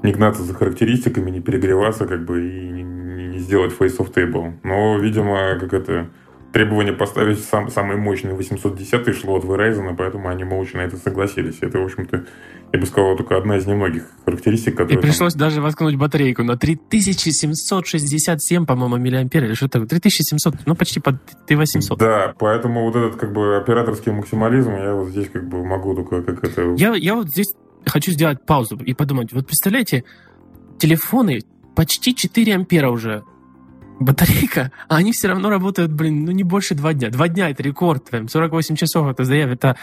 не 0.02 0.12
гнаться 0.12 0.42
за 0.42 0.54
характеристиками, 0.54 1.30
не 1.30 1.40
перегреваться, 1.40 2.06
как 2.06 2.24
бы, 2.24 2.46
и 2.46 2.68
не, 2.70 3.38
сделать 3.38 3.72
face 3.72 3.98
of 3.98 4.12
table. 4.12 4.54
Но, 4.62 4.98
видимо, 4.98 5.58
как 5.58 5.72
это 5.72 6.10
требование 6.54 6.92
поставить 6.92 7.44
сам, 7.44 7.68
самый 7.68 7.96
мощный 7.96 8.32
810 8.32 9.18
шло 9.18 9.36
от 9.36 9.44
Verizon, 9.44 9.92
поэтому 9.98 10.28
они 10.28 10.44
молча 10.44 10.76
на 10.76 10.82
это 10.82 10.96
согласились. 10.96 11.58
Это, 11.60 11.80
в 11.80 11.84
общем-то, 11.84 12.26
я 12.72 12.78
бы 12.78 12.86
сказал, 12.86 13.16
только 13.16 13.36
одна 13.36 13.56
из 13.56 13.66
немногих 13.66 14.04
характеристик, 14.24 14.76
которые... 14.76 15.00
И 15.00 15.02
пришлось 15.02 15.32
там... 15.32 15.40
даже 15.40 15.60
воткнуть 15.60 15.96
батарейку 15.96 16.44
на 16.44 16.56
3767, 16.56 18.66
по-моему, 18.66 18.98
миллиампер, 18.98 19.44
или 19.44 19.54
что 19.54 19.68
такое? 19.68 19.88
3700, 19.88 20.54
ну, 20.64 20.76
почти 20.76 21.00
под 21.00 21.16
3800. 21.48 21.98
Да, 21.98 22.34
поэтому 22.38 22.84
вот 22.84 22.94
этот, 22.94 23.16
как 23.16 23.32
бы, 23.32 23.56
операторский 23.56 24.12
максимализм, 24.12 24.76
я 24.76 24.94
вот 24.94 25.08
здесь, 25.08 25.28
как 25.30 25.48
бы, 25.48 25.64
могу 25.64 25.96
только 25.96 26.22
как 26.22 26.44
это... 26.44 26.76
Я, 26.76 26.94
я 26.94 27.16
вот 27.16 27.30
здесь 27.30 27.52
хочу 27.84 28.12
сделать 28.12 28.46
паузу 28.46 28.76
и 28.76 28.94
подумать. 28.94 29.32
Вот 29.32 29.48
представляете, 29.48 30.04
телефоны 30.78 31.40
почти 31.74 32.14
4 32.14 32.54
ампера 32.54 32.90
уже 32.90 33.24
батарейка, 34.00 34.72
а 34.88 34.96
они 34.96 35.12
все 35.12 35.28
равно 35.28 35.50
работают, 35.50 35.92
блин, 35.92 36.24
ну 36.24 36.32
не 36.32 36.42
больше 36.42 36.74
два 36.74 36.92
дня. 36.94 37.10
Два 37.10 37.28
дня 37.28 37.50
это 37.50 37.62
рекорд, 37.62 38.08
прям 38.10 38.28
48 38.28 38.76
часов 38.76 39.08
это 39.08 39.24
заявь, 39.24 39.50
это 39.50 39.76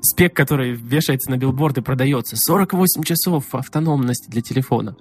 спек, 0.00 0.34
который 0.34 0.72
вешается 0.72 1.30
на 1.30 1.36
билборд 1.36 1.78
и 1.78 1.82
продается. 1.82 2.36
48 2.36 3.02
часов 3.02 3.54
автономности 3.54 4.30
для 4.30 4.42
телефона. 4.42 4.96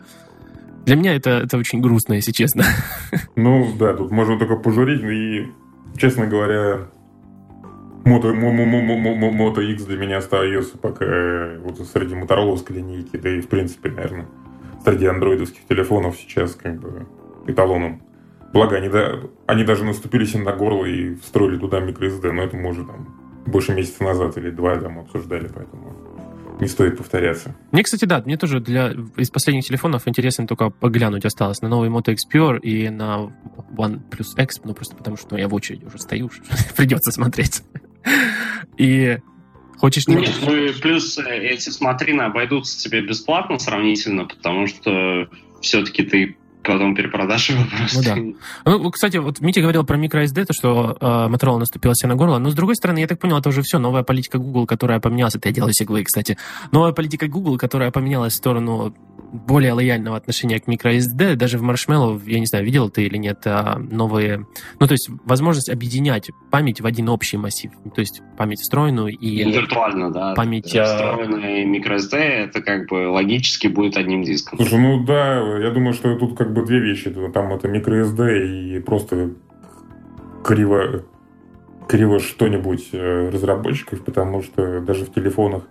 Для 0.86 0.96
меня 0.96 1.16
это, 1.16 1.32
это 1.32 1.58
очень 1.58 1.82
грустно, 1.82 2.14
если 2.14 2.32
честно. 2.32 2.64
Ну 3.36 3.76
да, 3.78 3.94
тут 3.94 4.12
можно 4.12 4.40
только 4.40 4.56
пожурить, 4.56 5.02
и, 5.04 5.52
честно 5.98 6.28
говоря, 6.28 6.88
Moto, 8.06 8.34
Moto 8.34 9.62
X 9.62 9.84
для 9.84 9.98
меня 9.98 10.18
остается 10.18 10.78
пока 10.78 11.06
э, 11.06 11.60
вот 11.60 11.78
среди 11.88 12.16
мотороловской 12.16 12.78
линейки, 12.78 13.18
да 13.18 13.30
и 13.30 13.42
в 13.42 13.50
принципе, 13.50 13.90
наверное, 13.90 14.28
среди 14.84 15.08
андроидовских 15.08 15.68
телефонов 15.68 16.16
сейчас 16.18 16.56
как 16.56 16.80
бы 16.80 17.06
эталоном. 17.48 18.02
Благо, 18.54 18.78
они, 18.78 18.90
да, 18.90 19.20
они 19.46 19.64
даже 19.64 19.84
наступили 19.84 20.26
себе 20.26 20.44
на 20.44 20.54
горло 20.54 20.86
и 20.86 21.16
встроили 21.16 21.58
туда 21.58 21.80
microSD, 21.80 22.32
но 22.32 22.44
это 22.44 22.56
мы 22.58 22.70
уже 22.70 22.86
там 22.86 23.44
больше 23.46 23.74
месяца 23.74 24.04
назад 24.04 24.38
или 24.38 24.50
два 24.50 24.78
там 24.78 25.00
обсуждали, 25.00 25.50
поэтому 25.54 25.96
не 26.60 26.68
стоит 26.68 26.98
повторяться. 26.98 27.56
Мне, 27.72 27.84
кстати, 27.84 28.06
да, 28.06 28.22
мне 28.26 28.38
тоже 28.38 28.60
для 28.60 28.94
из 29.16 29.30
последних 29.30 29.66
телефонов 29.66 30.08
интересно 30.08 30.48
только 30.48 30.70
поглянуть 30.70 31.26
осталось 31.26 31.62
на 31.62 31.70
новый 31.70 31.90
Moto 31.90 32.12
X 32.12 32.28
Pure 32.34 32.60
и 32.60 32.90
на 32.90 33.32
OnePlus 33.72 34.42
X, 34.42 34.62
ну 34.64 34.74
просто 34.74 34.96
потому 34.96 35.18
что 35.18 35.38
я 35.38 35.48
в 35.48 35.54
очереди 35.54 35.86
уже 35.86 36.00
стою, 36.00 36.30
придется 36.76 37.12
смотреть. 37.12 37.64
И 38.78 39.20
Хочешь 39.78 40.08
не 40.08 40.16
Нет, 40.16 40.34
ну 40.42 40.56
и 40.56 40.74
плюс 40.74 41.20
э, 41.20 41.38
эти 41.38 41.70
смотрины 41.70 42.24
обойдутся 42.24 42.80
тебе 42.80 43.02
бесплатно 43.02 43.60
сравнительно, 43.60 44.26
потому 44.26 44.66
что 44.66 45.30
все-таки 45.62 46.04
ты 46.04 46.38
потом 46.68 46.96
перепродашь 46.96 47.50
его 47.50 47.64
просто. 47.70 48.16
Ну, 48.16 48.36
да. 48.66 48.78
ну, 48.78 48.92
кстати, 48.92 49.18
вот 49.18 49.40
Митя 49.42 49.62
говорил 49.62 49.84
про 49.86 49.98
microSD, 49.98 50.46
то, 50.46 50.54
что 50.54 50.98
э, 51.00 51.06
Motorola 51.06 51.60
наступила 51.60 51.96
себе 51.96 52.10
на 52.10 52.16
горло, 52.16 52.38
но 52.38 52.50
с 52.50 52.54
другой 52.54 52.76
стороны, 52.76 53.00
я 53.00 53.08
так 53.08 53.20
понял, 53.20 53.38
это 53.38 53.50
уже 53.50 53.62
все, 53.62 53.80
новая 53.80 54.04
политика 54.04 54.38
Google, 54.38 54.68
которая 54.68 55.00
поменялась, 55.00 55.36
это 55.36 55.50
я 55.50 55.56
делаю 55.56 55.74
сегвей, 55.74 56.04
кстати, 56.04 56.38
новая 56.72 56.92
политика 56.92 57.28
Google, 57.28 57.58
которая 57.58 57.92
поменялась 57.92 58.34
в 58.34 58.38
сторону 58.38 58.94
более 59.32 59.74
лояльного 59.74 60.18
отношения 60.18 60.60
к 60.60 60.68
microSD, 60.68 61.36
даже 61.36 61.58
в 61.58 61.64
Marshmallow, 61.64 62.22
я 62.26 62.40
не 62.40 62.46
знаю, 62.46 62.66
видел 62.66 62.90
ты 62.90 63.04
или 63.04 63.18
нет, 63.18 63.42
а, 63.46 63.78
новые, 63.78 64.46
ну, 64.80 64.88
то 64.88 64.94
есть 64.94 65.10
возможность 65.26 65.70
объединять 65.70 66.30
память 66.50 66.82
в 66.82 66.86
один 66.86 67.10
общий 67.10 67.38
массив, 67.38 67.72
то 67.94 68.02
есть 68.02 68.22
память 68.38 68.62
встроенную 68.62 69.10
и... 69.10 69.44
Виртуально, 69.44 70.12
да. 70.12 70.34
Память... 70.34 70.76
А, 70.76 70.86
встроенная 70.86 71.66
microSD, 71.66 72.18
это 72.18 72.62
как 72.62 72.88
бы 72.88 73.10
логически 73.10 73.68
будет 73.68 73.98
одним 73.98 74.24
диском. 74.24 74.58
Слушай, 74.58 74.80
ну 74.80 75.04
да, 75.04 75.60
я 75.60 75.72
думаю, 75.72 75.94
что 75.94 76.16
тут 76.16 76.38
как 76.38 76.54
бы 76.54 76.57
две 76.66 76.80
вещи. 76.80 77.10
Там 77.34 77.54
это 77.54 77.68
microSD 77.68 78.48
и 78.48 78.80
просто 78.80 79.32
криво, 80.44 81.04
криво 81.88 82.20
что-нибудь 82.20 82.90
э, 82.94 83.30
разработчиков, 83.30 84.04
потому 84.04 84.42
что 84.42 84.82
даже 84.82 85.06
в 85.06 85.14
телефонах, 85.14 85.64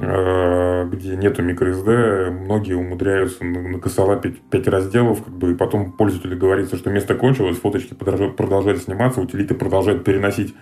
э, 0.00 0.88
где 0.92 1.16
нету 1.16 1.42
microSD, 1.42 2.30
многие 2.30 2.74
умудряются 2.74 3.44
накосолапить 3.44 4.40
5 4.42 4.68
разделов, 4.68 5.24
как 5.24 5.34
бы, 5.34 5.52
и 5.52 5.54
потом 5.54 5.92
пользователю 5.92 6.38
говорится, 6.38 6.76
что 6.76 6.90
место 6.90 7.14
кончилось, 7.14 7.58
фоточки 7.58 7.94
продолжают 7.94 8.82
сниматься, 8.82 9.20
утилиты 9.20 9.54
продолжают 9.54 10.04
переносить 10.04 10.54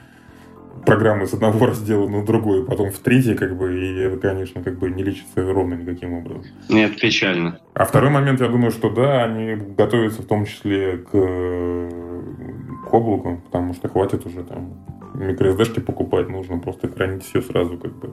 программы 0.84 1.26
с 1.26 1.34
одного 1.34 1.66
раздела 1.68 2.08
на 2.08 2.24
другой, 2.24 2.64
потом 2.64 2.90
в 2.90 2.98
третий, 2.98 3.34
как 3.34 3.56
бы, 3.56 3.78
и 3.78 3.98
это, 3.98 4.16
конечно, 4.18 4.62
как 4.62 4.78
бы 4.78 4.90
не 4.90 5.02
лечится 5.02 5.52
ровно 5.52 5.74
никаким 5.74 6.14
образом. 6.14 6.44
Нет, 6.68 6.98
печально. 7.00 7.58
А 7.74 7.84
второй 7.84 8.10
момент, 8.10 8.40
я 8.40 8.48
думаю, 8.48 8.70
что 8.70 8.90
да, 8.90 9.24
они 9.24 9.56
готовятся 9.76 10.22
в 10.22 10.26
том 10.26 10.44
числе 10.44 10.98
к, 10.98 11.10
к 11.10 12.94
облаку, 12.94 13.40
потому 13.44 13.74
что 13.74 13.88
хватит 13.88 14.26
уже 14.26 14.42
там 14.44 14.74
microSD 15.14 15.80
покупать, 15.80 16.28
нужно 16.28 16.58
просто 16.58 16.88
хранить 16.88 17.24
все 17.24 17.42
сразу 17.42 17.78
как 17.78 17.94
бы 17.96 18.10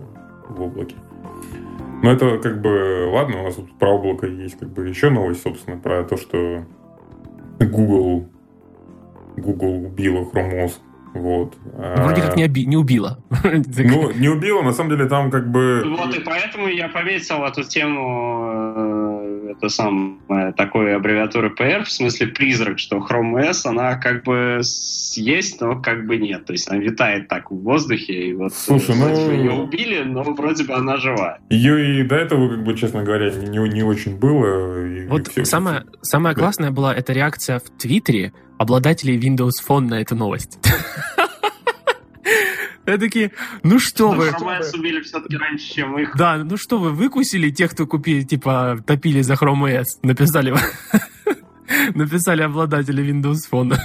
в 0.49 0.61
облаке. 0.61 0.95
Но 2.01 2.11
это 2.11 2.37
как 2.37 2.61
бы, 2.61 3.09
ладно, 3.11 3.41
у 3.41 3.43
нас 3.43 3.55
тут 3.55 3.77
про 3.77 3.89
облако 3.89 4.25
есть 4.25 4.57
как 4.57 4.69
бы 4.69 4.87
еще 4.87 5.09
новость, 5.09 5.41
собственно, 5.41 5.77
про 5.77 6.03
то, 6.03 6.15
что 6.17 6.65
Google 7.59 8.29
Google 9.35 9.85
убила 9.85 10.23
Chrome 10.23 10.65
OS 10.65 10.73
вот. 11.13 11.55
Вроде 11.63 12.21
как 12.21 12.35
не, 12.35 12.45
оби- 12.45 12.65
не 12.65 12.77
убила. 12.77 13.23
Ну, 13.43 14.11
не 14.11 14.29
убила, 14.29 14.61
на 14.61 14.73
самом 14.73 14.89
деле 14.91 15.05
там 15.07 15.31
как 15.31 15.51
бы... 15.51 15.83
Вот 15.97 16.15
и 16.15 16.19
поэтому 16.19 16.67
я 16.67 16.87
пометил 16.89 17.43
эту 17.43 17.63
тему, 17.63 18.48
это 19.49 19.69
самое, 19.69 20.53
такой 20.53 20.95
аббревиатуры 20.95 21.53
PR, 21.57 21.83
в 21.83 21.91
смысле 21.91 22.27
призрак, 22.27 22.79
что 22.79 22.97
Chrome 22.97 23.35
OS, 23.35 23.61
она 23.65 23.95
как 23.95 24.23
бы 24.23 24.61
есть, 25.15 25.59
но 25.61 25.81
как 25.81 26.05
бы 26.05 26.17
нет. 26.17 26.45
То 26.45 26.53
есть 26.53 26.69
она 26.69 26.79
витает 26.79 27.27
так 27.27 27.51
в 27.51 27.55
воздухе, 27.55 28.13
и 28.13 28.33
вот 28.33 28.53
Слушай, 28.53 28.95
ну... 28.95 29.31
ее 29.31 29.51
убили, 29.51 30.03
но 30.03 30.23
вроде 30.23 30.63
бы 30.63 30.73
она 30.73 30.97
жива. 30.97 31.39
Ее 31.49 32.01
и 32.01 32.03
до 32.03 32.15
этого, 32.15 32.49
как 32.49 32.63
бы, 32.63 32.75
честно 32.75 33.03
говоря, 33.03 33.31
не, 33.31 33.57
не 33.69 33.83
очень 33.83 34.17
было. 34.17 34.85
И 34.85 35.07
вот 35.07 35.27
все, 35.27 35.45
самое, 35.45 35.85
самое 36.01 36.35
да. 36.35 36.41
классное 36.41 36.71
была 36.71 36.93
эта 36.93 37.13
реакция 37.13 37.59
в 37.59 37.69
Твиттере, 37.77 38.33
обладателей 38.57 39.17
Windows 39.17 39.63
Phone 39.67 39.87
на 39.87 40.01
эту 40.01 40.15
новость. 40.15 40.59
Я 42.89 42.97
такие, 42.97 43.31
ну 43.61 43.77
что 43.77 44.11
вы... 44.11 44.29
Chrome 44.29 44.77
убили 44.77 45.01
все-таки 45.01 45.37
раньше, 45.37 45.73
чем 45.73 45.99
их. 45.99 46.15
Да, 46.17 46.37
ну 46.37 46.57
что 46.57 46.79
вы, 46.79 46.91
выкусили 46.91 47.51
тех, 47.51 47.71
кто 47.71 47.85
купили, 47.85 48.23
типа, 48.23 48.79
топили 48.85 49.21
за 49.21 49.33
Chrome 49.33 49.69
OS, 49.69 49.85
написали, 50.01 50.55
написали 51.93 52.41
обладатели 52.41 53.03
Windows 53.03 53.41
Phone. 53.51 53.77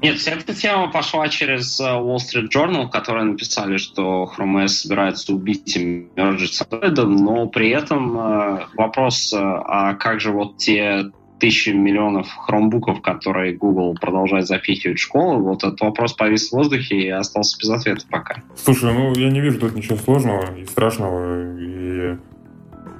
Нет, 0.00 0.18
вся 0.18 0.32
эта 0.32 0.54
тема 0.54 0.92
пошла 0.92 1.28
через 1.28 1.80
э, 1.80 1.84
Wall 1.84 2.18
Street 2.18 2.50
Journal, 2.54 2.90
которые 2.90 3.24
написали, 3.24 3.78
что 3.78 4.30
Chrome 4.36 4.64
OS 4.64 4.68
собирается 4.68 5.32
убить 5.32 5.76
и 5.76 6.08
мержить 6.14 6.54
с 6.54 6.62
Android, 6.62 7.04
но 7.06 7.46
при 7.48 7.70
этом 7.70 8.16
э, 8.16 8.66
вопрос, 8.76 9.32
э, 9.32 9.38
а 9.38 9.94
как 9.94 10.20
же 10.20 10.30
вот 10.30 10.58
те 10.58 11.06
тысячи 11.44 11.68
миллионов 11.68 12.26
хромбуков, 12.38 13.02
которые 13.02 13.54
Google 13.54 13.94
продолжает 14.00 14.46
запихивать 14.46 14.98
в 14.98 15.02
школу, 15.02 15.42
вот 15.42 15.62
этот 15.62 15.78
вопрос 15.82 16.14
повис 16.14 16.48
в 16.48 16.52
воздухе 16.52 16.96
и 16.96 17.10
остался 17.10 17.58
без 17.58 17.68
ответа 17.68 18.06
пока. 18.10 18.36
Слушай, 18.56 18.94
ну 18.94 19.12
я 19.14 19.28
не 19.28 19.42
вижу 19.42 19.60
тут 19.60 19.74
ничего 19.74 19.96
сложного 19.96 20.56
и 20.56 20.64
страшного, 20.64 21.58
и, 21.58 22.16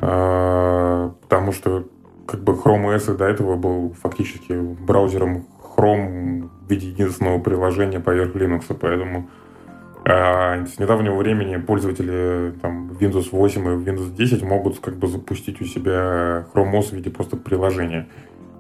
э, 0.02 1.10
потому 1.22 1.52
что 1.52 1.88
как 2.26 2.44
бы 2.44 2.52
Chrome 2.52 2.94
OS 2.94 3.16
до 3.16 3.24
этого 3.24 3.56
был 3.56 3.96
фактически 4.02 4.52
браузером 4.52 5.46
Chrome 5.74 6.50
в 6.66 6.70
виде 6.70 6.88
единственного 6.88 7.38
приложения 7.38 7.98
поверх 7.98 8.36
Linux, 8.36 8.76
поэтому 8.78 9.26
а 10.06 10.66
с 10.66 10.78
недавнего 10.78 11.16
времени 11.16 11.56
пользователи 11.56 12.52
там, 12.60 12.90
Windows 13.00 13.28
8 13.32 13.62
и 13.62 13.90
Windows 13.90 14.14
10 14.14 14.42
могут 14.42 14.78
как 14.80 14.96
бы 14.98 15.06
запустить 15.06 15.62
у 15.62 15.64
себя 15.64 16.44
Chrome 16.52 16.72
OS 16.74 16.90
в 16.90 16.92
виде 16.92 17.08
просто 17.08 17.38
приложения 17.38 18.06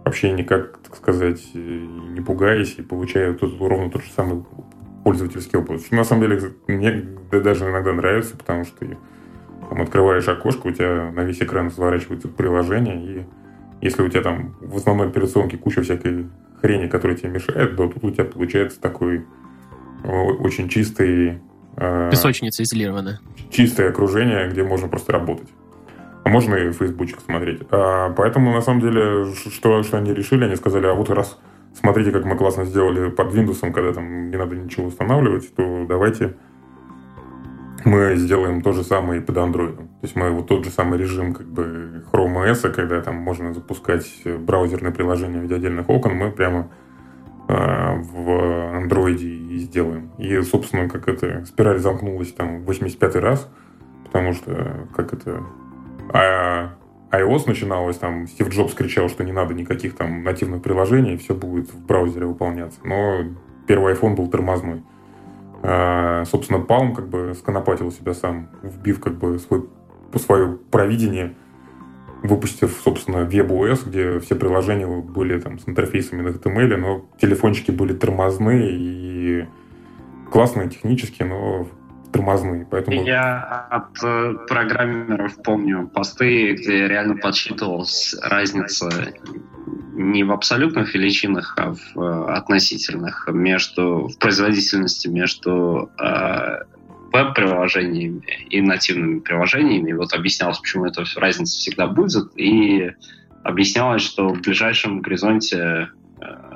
вообще 0.04 0.32
никак, 0.32 0.78
так 0.78 0.96
сказать, 0.96 1.42
не 1.54 2.20
пугаясь 2.20 2.74
и 2.78 2.82
получая 2.82 3.34
тут 3.34 3.60
ровно 3.60 3.90
тот 3.90 4.02
же 4.02 4.10
самый 4.10 4.44
пользовательский 5.02 5.58
опыт. 5.58 5.82
Что 5.82 5.94
на 5.94 6.04
самом 6.04 6.22
деле 6.22 6.54
мне 6.66 7.04
даже 7.30 7.68
иногда 7.68 7.92
нравится, 7.92 8.36
потому 8.36 8.64
что 8.64 8.86
там, 9.68 9.82
открываешь 9.82 10.28
окошко, 10.28 10.68
у 10.68 10.70
тебя 10.70 11.10
на 11.10 11.20
весь 11.20 11.42
экран 11.42 11.70
сворачивается 11.70 12.28
приложение, 12.28 13.04
и 13.04 13.26
если 13.80 14.02
у 14.02 14.08
тебя 14.08 14.22
там 14.22 14.56
в 14.60 14.76
основной 14.76 15.08
операционке 15.08 15.56
куча 15.56 15.82
всякой 15.82 16.26
хрени, 16.60 16.88
которая 16.88 17.16
тебе 17.16 17.30
мешает, 17.30 17.76
то 17.76 17.88
тут 17.88 18.04
у 18.04 18.10
тебя 18.10 18.24
получается 18.24 18.80
такой 18.80 19.24
очень 20.04 20.68
чистый 20.68 21.40
Э, 21.76 22.08
Песочница 22.10 22.62
изолированная. 22.62 23.20
Чистое 23.50 23.90
окружение, 23.90 24.48
где 24.48 24.62
можно 24.62 24.88
просто 24.88 25.12
работать. 25.12 25.48
А 26.24 26.30
можно 26.30 26.54
и 26.54 26.72
фейсбучик 26.72 27.20
смотреть. 27.20 27.62
А, 27.70 28.10
поэтому, 28.10 28.52
на 28.52 28.62
самом 28.62 28.80
деле, 28.80 29.32
что, 29.34 29.82
что 29.82 29.98
они 29.98 30.14
решили, 30.14 30.44
они 30.44 30.56
сказали, 30.56 30.86
а 30.86 30.94
вот 30.94 31.10
раз 31.10 31.38
смотрите, 31.74 32.10
как 32.12 32.24
мы 32.24 32.36
классно 32.36 32.64
сделали 32.64 33.10
под 33.10 33.34
Windows, 33.34 33.72
когда 33.72 33.92
там 33.92 34.30
не 34.30 34.36
надо 34.36 34.56
ничего 34.56 34.86
устанавливать, 34.86 35.54
то 35.54 35.84
давайте 35.86 36.34
мы 37.84 38.16
сделаем 38.16 38.62
то 38.62 38.72
же 38.72 38.82
самое 38.82 39.20
и 39.20 39.24
под 39.24 39.36
Android. 39.36 39.76
То 39.76 39.84
есть 40.02 40.16
мы 40.16 40.30
вот 40.30 40.46
тот 40.46 40.64
же 40.64 40.70
самый 40.70 40.98
режим 40.98 41.34
как 41.34 41.46
бы 41.46 42.04
Chrome 42.10 42.50
OS, 42.50 42.70
когда 42.70 43.00
там 43.02 43.16
можно 43.16 43.52
запускать 43.52 44.06
браузерные 44.24 44.92
приложения 44.92 45.40
в 45.40 45.42
виде 45.42 45.56
отдельных 45.56 45.88
окон, 45.90 46.14
мы 46.14 46.30
прямо 46.30 46.70
э, 47.48 47.54
в 47.54 48.28
Android 48.82 49.18
и 49.18 49.58
сделаем. 49.58 50.10
И, 50.16 50.40
собственно, 50.42 50.88
как 50.88 51.08
это 51.08 51.44
спираль 51.44 51.78
замкнулась 51.78 52.32
там 52.32 52.62
85 52.62 53.16
раз, 53.16 53.50
потому 54.04 54.32
что 54.32 54.88
как 54.94 55.12
это 55.12 55.42
а 56.12 56.74
iOS 57.10 57.44
начиналось, 57.46 57.96
там 57.96 58.26
Стив 58.26 58.48
Джобс 58.48 58.74
кричал, 58.74 59.08
что 59.08 59.24
не 59.24 59.32
надо 59.32 59.54
никаких 59.54 59.94
там 59.94 60.22
нативных 60.22 60.62
приложений, 60.62 61.18
все 61.18 61.34
будет 61.34 61.72
в 61.72 61.84
браузере 61.86 62.26
выполняться. 62.26 62.80
Но 62.84 63.24
первый 63.66 63.94
iPhone 63.94 64.16
был 64.16 64.28
тормозной. 64.28 64.82
А, 65.62 66.24
собственно, 66.26 66.58
Palm 66.58 66.94
как 66.94 67.08
бы 67.08 67.34
сконопатил 67.34 67.90
себя 67.90 68.14
сам, 68.14 68.48
вбив 68.62 69.00
как 69.00 69.14
бы 69.14 69.38
свой, 69.38 69.68
свое 70.16 70.58
провидение, 70.70 71.34
выпустив, 72.22 72.80
собственно, 72.82 73.24
WebOS, 73.24 73.88
где 73.88 74.20
все 74.20 74.34
приложения 74.34 74.86
были 74.86 75.38
там 75.40 75.58
с 75.58 75.68
интерфейсами 75.68 76.22
на 76.22 76.28
HTML, 76.28 76.76
но 76.76 77.04
телефончики 77.20 77.70
были 77.70 77.94
тормозные 77.94 78.70
и 78.72 79.46
классные 80.30 80.68
технически, 80.68 81.22
но 81.22 81.68
тормозные. 82.14 82.66
Поэтому... 82.70 83.04
Я 83.04 83.66
от 83.70 84.02
э, 84.02 84.34
программеров 84.48 85.42
помню 85.42 85.88
посты, 85.88 86.54
где 86.54 86.88
реально 86.88 87.16
подсчитывалась 87.16 88.14
разница 88.22 88.88
не 89.94 90.24
в 90.24 90.32
абсолютных 90.32 90.94
величинах, 90.94 91.54
а 91.58 91.74
в 91.74 92.00
э, 92.00 92.32
относительных 92.32 93.28
между 93.32 94.08
в 94.08 94.18
производительности 94.18 95.08
между 95.08 95.90
э, 95.98 96.62
веб-приложениями 97.12 98.22
и 98.48 98.60
нативными 98.60 99.20
приложениями. 99.20 99.90
И 99.90 99.94
вот 99.94 100.12
объяснялось, 100.12 100.58
почему 100.58 100.86
эта 100.86 101.04
разница 101.16 101.58
всегда 101.58 101.86
будет, 101.86 102.30
и 102.36 102.92
объяснялось, 103.42 104.02
что 104.02 104.28
в 104.28 104.40
ближайшем 104.40 105.00
горизонте 105.00 105.88
э, 106.20 106.53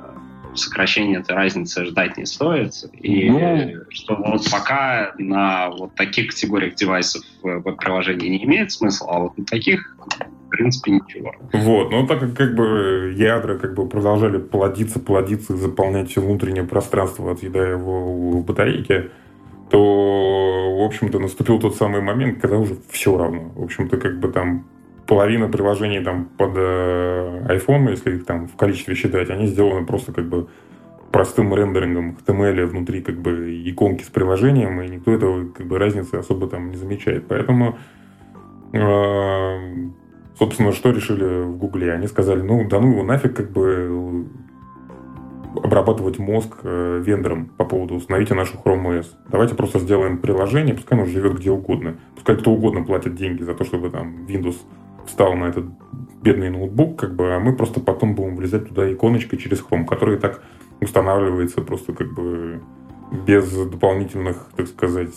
сокращения 0.55 1.19
этой 1.19 1.35
разницы 1.35 1.85
ждать 1.85 2.17
не 2.17 2.25
стоит. 2.25 2.73
И 2.93 3.29
ну... 3.29 3.85
что 3.89 4.15
вот 4.15 4.49
пока 4.51 5.13
на 5.17 5.69
вот 5.69 5.95
таких 5.95 6.31
категориях 6.31 6.75
девайсов 6.75 7.23
веб-приложений 7.43 8.29
не 8.29 8.43
имеет 8.45 8.71
смысла, 8.71 9.07
а 9.11 9.19
вот 9.19 9.37
на 9.37 9.45
таких 9.45 9.95
в 10.49 10.49
принципе, 10.49 10.91
ничего. 10.91 11.31
Вот, 11.53 11.91
но 11.91 12.07
так 12.07 12.21
как, 12.21 12.33
как 12.33 12.55
бы 12.55 13.13
ядра 13.15 13.55
как 13.59 13.75
бы 13.75 13.87
продолжали 13.87 14.39
плодиться, 14.39 14.99
плодиться, 14.99 15.55
заполнять 15.55 16.09
все 16.09 16.21
внутреннее 16.21 16.63
пространство, 16.63 17.31
отъедая 17.31 17.73
его 17.73 18.11
в 18.31 18.45
батарейке, 18.45 19.11
то, 19.69 20.77
в 20.79 20.83
общем-то, 20.83 21.19
наступил 21.19 21.59
тот 21.59 21.75
самый 21.75 22.01
момент, 22.01 22.41
когда 22.41 22.57
уже 22.57 22.77
все 22.89 23.15
равно. 23.15 23.51
В 23.55 23.63
общем-то, 23.63 23.97
как 23.97 24.19
бы 24.19 24.29
там 24.29 24.65
половина 25.09 25.47
приложений 25.47 26.01
там 26.01 26.25
под 26.37 26.51
э, 26.55 27.41
iPhone, 27.47 27.89
если 27.89 28.15
их 28.15 28.25
там 28.25 28.47
в 28.47 28.55
количестве 28.55 28.93
считать, 28.93 29.31
они 29.31 29.47
сделаны 29.47 29.83
просто 29.83 30.13
как 30.13 30.29
бы 30.29 30.47
простым 31.11 31.55
рендерингом 31.55 32.15
HTML 32.23 32.67
внутри 32.67 33.01
как 33.01 33.17
бы 33.17 33.59
иконки 33.65 34.03
с 34.03 34.09
приложением, 34.09 34.79
и 34.81 34.87
никто 34.87 35.11
этого 35.11 35.49
как 35.49 35.65
бы 35.65 35.79
разницы 35.79 36.13
особо 36.13 36.47
там 36.47 36.69
не 36.69 36.77
замечает. 36.77 37.25
Поэтому, 37.27 37.79
э, 38.71 39.57
собственно, 40.37 40.73
что 40.73 40.91
решили 40.91 41.43
в 41.43 41.57
Гугле? 41.57 41.91
Они 41.91 42.05
сказали, 42.05 42.43
ну, 42.43 42.67
да 42.69 42.79
ну 42.79 42.91
его 42.91 43.03
нафиг 43.03 43.35
как 43.35 43.49
бы 43.49 44.27
обрабатывать 45.55 46.19
мозг 46.19 46.57
э, 46.61 47.01
вендорам 47.03 47.47
по 47.57 47.65
поводу 47.65 47.95
установите 47.95 48.35
нашу 48.35 48.57
Chrome 48.63 48.99
OS. 48.99 49.07
Давайте 49.27 49.55
просто 49.55 49.79
сделаем 49.79 50.19
приложение, 50.19 50.75
пускай 50.75 50.99
оно 50.99 51.07
живет 51.07 51.39
где 51.39 51.49
угодно. 51.49 51.95
Пускай 52.13 52.37
кто 52.37 52.51
угодно 52.51 52.83
платит 52.83 53.15
деньги 53.15 53.41
за 53.41 53.55
то, 53.55 53.63
чтобы 53.65 53.89
там 53.89 54.27
Windows 54.27 54.57
встал 55.09 55.35
на 55.35 55.45
этот 55.45 55.65
бедный 56.21 56.49
ноутбук, 56.49 56.99
как 56.99 57.15
бы, 57.15 57.33
а 57.33 57.39
мы 57.39 57.55
просто 57.55 57.79
потом 57.79 58.15
будем 58.15 58.35
влезать 58.35 58.67
туда 58.67 58.91
иконочкой 58.91 59.39
через 59.39 59.61
Chrome, 59.61 59.85
которая 59.85 60.17
так 60.17 60.41
устанавливается 60.81 61.61
просто 61.61 61.93
как 61.93 62.13
бы 62.13 62.61
без 63.25 63.51
дополнительных, 63.51 64.47
так 64.55 64.67
сказать, 64.67 65.09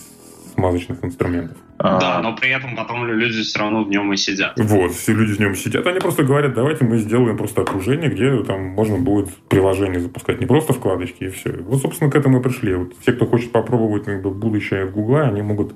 смазочных 0.55 1.03
инструментов. 1.03 1.57
Да, 1.79 2.21
но 2.21 2.35
при 2.35 2.49
этом 2.49 2.75
потом 2.75 3.05
люди 3.05 3.41
все 3.41 3.59
равно 3.59 3.83
в 3.83 3.89
нем 3.89 4.13
и 4.13 4.17
сидят. 4.17 4.53
Вот, 4.57 4.93
все 4.93 5.13
люди 5.13 5.33
в 5.33 5.39
нем 5.39 5.55
сидят. 5.55 5.85
Они 5.85 5.99
просто 5.99 6.23
говорят, 6.23 6.53
давайте 6.53 6.85
мы 6.85 6.97
сделаем 6.97 7.37
просто 7.37 7.61
окружение, 7.61 8.09
где 8.09 8.43
там 8.43 8.67
можно 8.67 8.97
будет 8.97 9.33
приложение 9.49 9.99
запускать, 9.99 10.39
не 10.39 10.45
просто 10.45 10.73
вкладочки 10.73 11.25
и 11.25 11.29
все. 11.29 11.51
Вот, 11.61 11.81
собственно, 11.81 12.09
к 12.09 12.15
этому 12.15 12.39
и 12.39 12.43
пришли. 12.43 12.75
Вот 12.75 12.93
все, 13.01 13.11
кто 13.11 13.25
хочет 13.25 13.51
попробовать 13.51 14.05
как 14.05 14.21
бы, 14.21 14.31
будущее 14.31 14.87
Гугла, 14.87 15.23
они 15.23 15.41
могут 15.41 15.73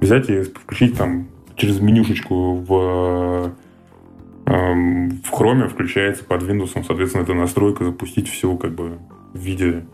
взять 0.00 0.28
и 0.28 0.42
включить 0.42 0.96
там 0.96 1.28
через 1.58 1.80
менюшечку 1.80 2.54
в, 2.54 3.52
эм, 4.46 5.10
в 5.10 5.32
Chrome 5.32 5.68
включается 5.68 6.24
под 6.24 6.42
Windows, 6.42 6.82
соответственно, 6.86 7.22
эта 7.22 7.34
настройка 7.34 7.84
запустить 7.84 8.28
все 8.28 8.56
как 8.56 8.72
бы 8.72 8.98
в 9.34 9.38
виде, 9.38 9.84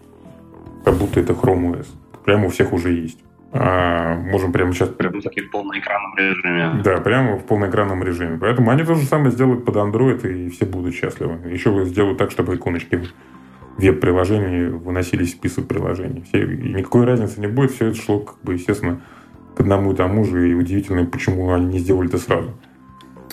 как 0.84 0.94
будто 0.94 1.18
это 1.18 1.32
Chrome 1.32 1.72
OS. 1.72 1.86
Прямо 2.24 2.46
у 2.46 2.50
всех 2.50 2.72
уже 2.72 2.92
есть. 2.92 3.18
А, 3.56 4.16
можем 4.16 4.52
прямо 4.52 4.72
сейчас... 4.72 4.88
Прямо 4.88 5.22
таки 5.22 5.42
в 5.42 5.50
полноэкранном 5.50 6.16
режиме. 6.16 6.82
Да, 6.82 6.98
прямо 6.98 7.36
в 7.38 7.44
полноэкранном 7.44 8.02
режиме. 8.02 8.36
Поэтому 8.38 8.70
они 8.70 8.82
то 8.82 8.94
же 8.94 9.04
самое 9.04 9.30
сделают 9.30 9.64
под 9.64 9.76
Android, 9.76 10.28
и 10.28 10.50
все 10.50 10.66
будут 10.66 10.94
счастливы. 10.94 11.38
Еще 11.48 11.84
сделают 11.84 12.18
так, 12.18 12.30
чтобы 12.30 12.56
иконочки 12.56 13.00
веб-приложений 13.78 14.70
выносились 14.70 15.28
в 15.28 15.36
список 15.36 15.68
приложений. 15.68 16.24
Все, 16.28 16.44
и 16.44 16.72
никакой 16.72 17.04
разницы 17.04 17.40
не 17.40 17.46
будет. 17.46 17.70
Все 17.70 17.86
это 17.86 17.96
шло, 18.00 18.20
как 18.20 18.36
бы, 18.42 18.54
естественно, 18.54 19.00
к 19.54 19.60
одному 19.60 19.92
и 19.92 19.96
тому 19.96 20.24
же, 20.24 20.50
и 20.50 20.54
удивительно, 20.54 21.04
почему 21.06 21.52
они 21.52 21.66
не 21.66 21.78
сделали 21.78 22.08
это 22.08 22.18
сразу. 22.18 22.50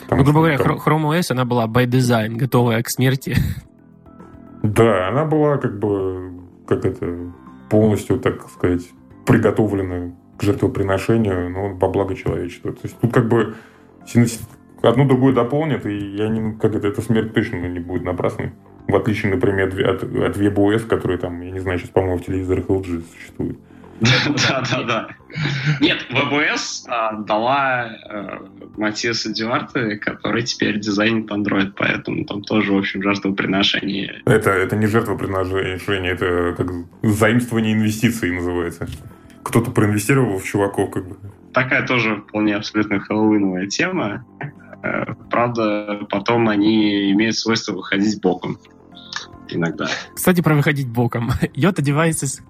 Потому 0.03 0.21
ну, 0.21 0.25
грубо 0.25 0.39
говоря, 0.39 0.57
там... 0.57 0.77
Chrome 0.77 1.19
OS, 1.19 1.27
она 1.29 1.45
была 1.45 1.65
by 1.67 1.85
design, 1.85 2.35
готовая 2.35 2.81
к 2.83 2.89
смерти. 2.89 3.35
Да, 4.63 5.07
она 5.07 5.25
была 5.25 5.57
как 5.57 5.79
бы, 5.79 6.33
как 6.67 6.85
это, 6.85 7.33
полностью, 7.69 8.19
так 8.19 8.47
сказать, 8.49 8.87
приготовлена 9.25 10.11
к 10.37 10.43
жертвоприношению, 10.43 11.49
но 11.49 11.73
во 11.73 11.87
благо 11.87 12.15
человечества. 12.15 12.71
То 12.73 12.81
есть 12.83 12.99
тут 12.99 13.13
как 13.13 13.27
бы 13.27 13.55
одну 14.83 15.07
другую 15.07 15.33
дополнит, 15.33 15.85
и 15.85 16.15
я 16.15 16.27
не, 16.27 16.53
как 16.53 16.75
это, 16.75 16.87
эта 16.87 17.01
смерть 17.01 17.33
точно 17.33 17.67
не 17.67 17.79
будет 17.79 18.03
напрасной. 18.03 18.51
В 18.87 18.95
отличие, 18.95 19.33
например, 19.33 19.67
от, 19.67 20.03
от 20.03 20.37
WebOS, 20.37 20.87
который 20.87 21.17
там, 21.17 21.39
я 21.41 21.51
не 21.51 21.59
знаю, 21.59 21.79
сейчас, 21.79 21.91
по-моему, 21.91 22.17
в 22.17 22.25
телевизорах 22.25 22.65
LG 22.65 23.03
существует. 23.13 23.57
Да, 24.01 24.63
да, 24.71 24.83
да. 24.83 25.07
Нет, 25.79 26.05
ВБС 26.09 26.85
а, 26.87 27.13
дала 27.13 27.87
э, 27.87 28.37
Матиаса 28.75 29.31
Дюарте, 29.31 29.97
который 29.97 30.41
теперь 30.43 30.79
дизайнит 30.79 31.29
Android, 31.31 31.73
поэтому 31.77 32.25
там 32.25 32.41
тоже, 32.41 32.73
в 32.73 32.77
общем, 32.77 33.03
жертвоприношение. 33.03 34.21
Это, 34.25 34.49
это 34.49 34.75
не 34.75 34.87
жертвоприношение, 34.87 36.13
это 36.13 36.55
как 36.57 36.71
заимствование 37.03 37.73
инвестиций 37.73 38.31
называется. 38.31 38.87
Кто-то 39.43 39.71
проинвестировал 39.71 40.39
в 40.39 40.43
чуваков, 40.43 40.91
как 40.91 41.07
бы. 41.07 41.17
Такая 41.53 41.85
тоже 41.85 42.23
вполне 42.27 42.55
абсолютно 42.55 42.99
хэллоуиновая 42.99 43.67
тема. 43.67 44.25
Э, 44.83 45.13
правда, 45.29 46.07
потом 46.09 46.49
они 46.49 47.11
имеют 47.11 47.35
свойство 47.35 47.73
выходить 47.73 48.19
боком 48.19 48.57
иногда. 49.47 49.87
Кстати, 50.15 50.41
про 50.41 50.55
выходить 50.55 50.87
боком. 50.87 51.29
Yota 51.55 51.81
Devices 51.81 52.41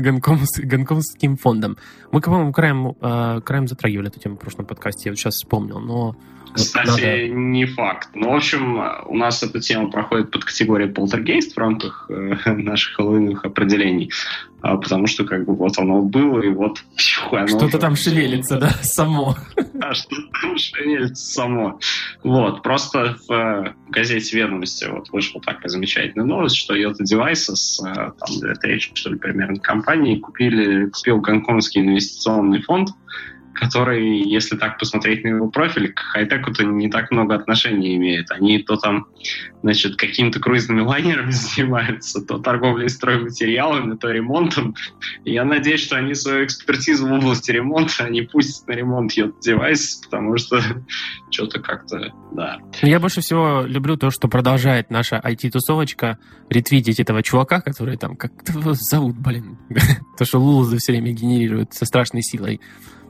Гонконгс, 0.00 0.60
Гонконгским 0.60 1.36
фондом. 1.36 1.76
Мы, 2.12 2.20
по-моему, 2.20 2.52
краем, 2.52 2.96
э, 3.00 3.40
краем 3.42 3.66
затрагивали 3.66 4.08
эту 4.08 4.20
тему 4.20 4.36
в 4.36 4.38
прошлом 4.38 4.66
подкасте, 4.66 5.08
я 5.08 5.12
вот 5.12 5.18
сейчас 5.18 5.34
вспомнил, 5.34 5.80
но 5.80 6.16
кстати, 6.56 6.88
надо... 6.88 7.28
не 7.28 7.66
факт. 7.66 8.08
Ну, 8.14 8.32
в 8.32 8.36
общем, 8.36 8.80
у 9.06 9.16
нас 9.16 9.42
эта 9.42 9.60
тема 9.60 9.90
проходит 9.90 10.30
под 10.30 10.44
категорией 10.44 10.90
полтергейст 10.90 11.54
в 11.54 11.58
рамках 11.58 12.06
э, 12.08 12.34
наших 12.52 12.96
хэллоуиновых 12.96 13.44
определений. 13.44 14.10
А, 14.62 14.76
потому 14.78 15.06
что 15.06 15.24
как 15.24 15.44
бы 15.44 15.54
вот 15.54 15.78
оно 15.78 16.02
было, 16.02 16.40
и 16.40 16.48
вот 16.48 16.82
Что-то 16.96 17.78
там 17.78 17.94
шевелится, 17.94 18.58
да, 18.58 18.70
само. 18.82 19.36
Да, 19.74 19.94
что-то 19.94 20.28
там 20.42 20.58
шевелится 20.58 21.14
само. 21.14 21.78
Вот, 22.24 22.62
просто 22.62 23.16
в 23.28 23.32
э, 23.32 23.74
газете 23.90 24.36
«Ведомости» 24.36 24.86
вот 24.90 25.10
вышла 25.10 25.40
такая 25.40 25.68
замечательная 25.68 26.26
новость, 26.26 26.56
что 26.56 26.74
Yota 26.74 27.02
Devices, 27.02 27.80
э, 27.86 27.94
там, 27.94 28.50
это 28.50 28.66
речь, 28.66 28.90
что 28.94 29.10
ли, 29.10 29.18
примерно, 29.18 29.60
компании, 29.60 30.18
купили, 30.18 30.86
купил 30.86 31.20
гонконгский 31.20 31.82
инвестиционный 31.82 32.62
фонд, 32.62 32.90
который, 33.56 34.20
если 34.22 34.56
так 34.56 34.78
посмотреть 34.78 35.24
на 35.24 35.28
его 35.28 35.48
профиль, 35.48 35.92
к 35.92 35.98
хай-теку-то 35.98 36.64
не 36.64 36.90
так 36.90 37.10
много 37.10 37.34
отношений 37.34 37.96
имеет. 37.96 38.30
Они 38.30 38.58
то 38.58 38.76
там, 38.76 39.06
значит, 39.62 39.96
какими-то 39.96 40.40
круизными 40.40 40.82
лайнерами 40.82 41.30
занимаются, 41.32 42.20
то 42.20 42.38
торговлей 42.38 42.88
стройматериалами, 42.88 43.96
то 43.96 44.10
ремонтом. 44.10 44.74
Я 45.24 45.44
надеюсь, 45.44 45.80
что 45.80 45.96
они 45.96 46.14
свою 46.14 46.44
экспертизу 46.44 47.06
в 47.06 47.12
области 47.12 47.50
ремонта, 47.50 48.04
они 48.04 48.22
пустят 48.22 48.68
на 48.68 48.72
ремонт 48.72 49.12
ее 49.12 49.32
девайс, 49.40 50.02
потому 50.04 50.36
что 50.36 50.60
что-то 51.30 51.60
как-то, 51.60 52.12
да. 52.32 52.58
Я 52.82 53.00
больше 53.00 53.22
всего 53.22 53.62
люблю 53.66 53.96
то, 53.96 54.10
что 54.10 54.28
продолжает 54.28 54.90
наша 54.90 55.16
IT-тусовочка 55.16 56.18
ретвитить 56.50 57.00
этого 57.00 57.22
чувака, 57.22 57.60
который 57.60 57.96
там, 57.96 58.16
как 58.16 58.32
его 58.48 58.74
зовут, 58.74 59.16
блин, 59.16 59.58
то, 60.18 60.24
что 60.24 60.38
Лулузы 60.38 60.76
все 60.76 60.92
время 60.92 61.12
генерирует 61.12 61.72
со 61.72 61.86
страшной 61.86 62.22
силой. 62.22 62.60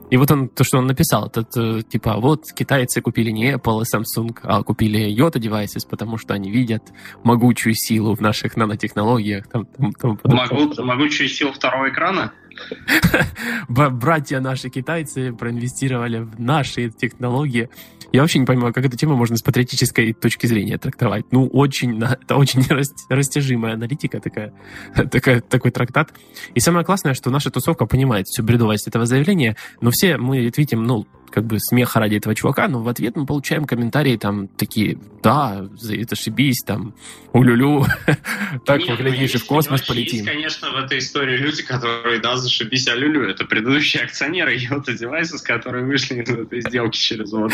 И 0.09 0.17
вот 0.17 0.31
он, 0.31 0.47
то, 0.47 0.63
что 0.63 0.77
он 0.77 0.87
написал, 0.87 1.27
это 1.27 1.45
э, 1.55 1.81
типа, 1.83 2.15
вот 2.17 2.45
китайцы 2.53 3.01
купили 3.01 3.29
не 3.29 3.53
Apple 3.53 3.83
и 3.83 3.95
Samsung, 3.95 4.37
а 4.43 4.63
купили 4.63 5.13
Yota 5.13 5.39
Devices, 5.39 5.87
потому 5.89 6.17
что 6.17 6.33
они 6.33 6.49
видят 6.49 6.83
могучую 7.23 7.73
силу 7.75 8.15
в 8.15 8.21
наших 8.21 8.55
нанотехнологиях. 8.55 9.47
Там, 9.47 9.65
там, 9.65 9.91
там, 9.93 10.19
Могу, 10.23 10.73
могучую 10.81 11.27
силу 11.27 11.51
второго 11.51 11.89
экрана? 11.89 12.31
Братья 13.69 14.39
наши 14.39 14.69
китайцы 14.69 15.33
проинвестировали 15.33 16.19
в 16.19 16.39
наши 16.39 16.89
технологии. 16.89 17.69
Я 18.13 18.21
вообще 18.21 18.39
не 18.39 18.45
понимаю, 18.45 18.73
как 18.73 18.85
эту 18.85 18.97
тему 18.97 19.15
можно 19.15 19.35
с 19.35 19.41
патриотической 19.41 20.13
точки 20.13 20.47
зрения 20.47 20.77
трактовать. 20.77 21.25
Ну, 21.31 21.47
очень, 21.47 22.01
это 22.01 22.35
очень 22.35 22.63
растяжимая 23.09 23.73
аналитика 23.73 24.19
такая, 24.19 24.53
такая, 25.11 25.41
такой 25.41 25.71
трактат. 25.71 26.13
И 26.53 26.59
самое 26.59 26.85
классное, 26.85 27.13
что 27.13 27.29
наша 27.29 27.51
тусовка 27.51 27.85
понимает 27.85 28.27
всю 28.27 28.43
бредовость 28.43 28.87
этого 28.87 29.05
заявления, 29.05 29.57
но 29.81 29.91
все 29.91 30.17
мы 30.17 30.39
видим, 30.55 30.83
ну, 30.83 31.05
как 31.29 31.45
бы 31.45 31.59
смеха 31.59 31.99
ради 31.99 32.15
этого 32.15 32.35
чувака, 32.35 32.67
но 32.67 32.81
в 32.81 32.87
ответ 32.87 33.15
мы 33.15 33.25
получаем 33.25 33.65
комментарии 33.65 34.17
там 34.17 34.47
такие, 34.47 34.97
да, 35.21 35.67
это 35.89 36.15
шибись, 36.15 36.63
там, 36.65 36.93
улюлю, 37.33 37.85
так 38.65 38.85
поглядишь 38.85 39.35
и 39.35 39.37
в 39.37 39.45
космос 39.45 39.81
полетим. 39.81 40.19
Есть, 40.19 40.29
конечно, 40.29 40.71
в 40.71 40.75
этой 40.75 40.99
истории 40.99 41.37
люди, 41.37 41.63
которые, 41.63 42.19
да, 42.19 42.37
зашибись, 42.37 42.87
а 42.87 42.95
люлю, 42.95 43.23
это 43.23 43.45
предыдущие 43.45 44.03
акционеры 44.03 44.55
Йота 44.55 44.93
Девайсис, 44.93 45.41
которые 45.41 45.85
вышли 45.85 46.21
из 46.21 46.29
этой 46.29 46.61
сделки 46.61 46.97
через 46.97 47.31
вот 47.31 47.51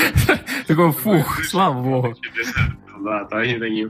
Такой, 0.67 0.91
фух, 0.91 1.43
слава 1.43 1.81
богу. 1.81 2.15
Да, 2.99 3.25
то 3.25 3.37
они 3.37 3.57
такие, 3.57 3.89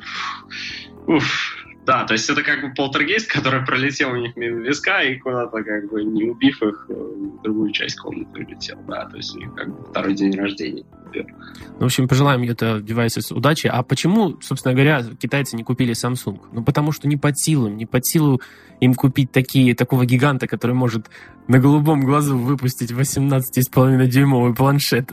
уф, 1.07 1.62
да, 1.85 2.05
то 2.05 2.13
есть 2.13 2.29
это 2.29 2.43
как 2.43 2.61
бы 2.61 2.73
полтергейст, 2.73 3.31
который 3.33 3.65
пролетел 3.65 4.11
у 4.11 4.15
них 4.15 4.35
мимо 4.35 4.61
виска 4.61 5.01
и 5.03 5.17
куда-то 5.19 5.63
как 5.63 5.89
бы 5.89 6.03
не 6.03 6.23
убив 6.23 6.61
их, 6.61 6.85
э, 6.89 6.93
в 6.93 7.41
другую 7.43 7.71
часть 7.71 7.97
комнаты 7.97 8.39
улетел. 8.39 8.77
Да, 8.87 9.05
то 9.05 9.17
есть 9.17 9.35
у 9.35 9.39
них 9.39 9.53
как 9.53 9.69
бы 9.69 9.89
второй 9.89 10.13
день 10.13 10.35
рождения. 10.35 10.85
Ну, 11.13 11.79
в 11.79 11.85
общем, 11.85 12.07
пожелаем 12.07 12.41
это 12.43 12.77
Devices 12.77 13.31
удачи. 13.33 13.67
А 13.67 13.83
почему, 13.83 14.41
собственно 14.41 14.73
говоря, 14.73 15.03
китайцы 15.19 15.55
не 15.55 15.63
купили 15.63 15.93
Samsung? 15.93 16.39
Ну, 16.51 16.63
потому 16.63 16.91
что 16.91 17.07
не 17.07 17.17
под 17.17 17.37
силу, 17.37 17.67
не 17.67 17.85
под 17.85 18.05
силу 18.05 18.41
им 18.79 18.95
купить 18.95 19.31
такие, 19.31 19.75
такого 19.75 20.05
гиганта, 20.05 20.47
который 20.47 20.75
может 20.75 21.09
на 21.47 21.59
голубом 21.59 22.01
глазу 22.01 22.37
выпустить 22.37 22.91
18,5-дюймовый 22.91 24.55
планшет. 24.55 25.11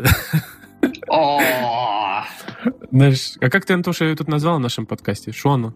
Знаешь, 2.91 3.33
а 3.41 3.51
как 3.51 3.67
ты, 3.67 3.75
Антоша, 3.75 4.07
ее 4.07 4.17
тут 4.17 4.29
назвал 4.29 4.57
в 4.57 4.61
нашем 4.61 4.87
подкасте? 4.87 5.33
Шону? 5.33 5.75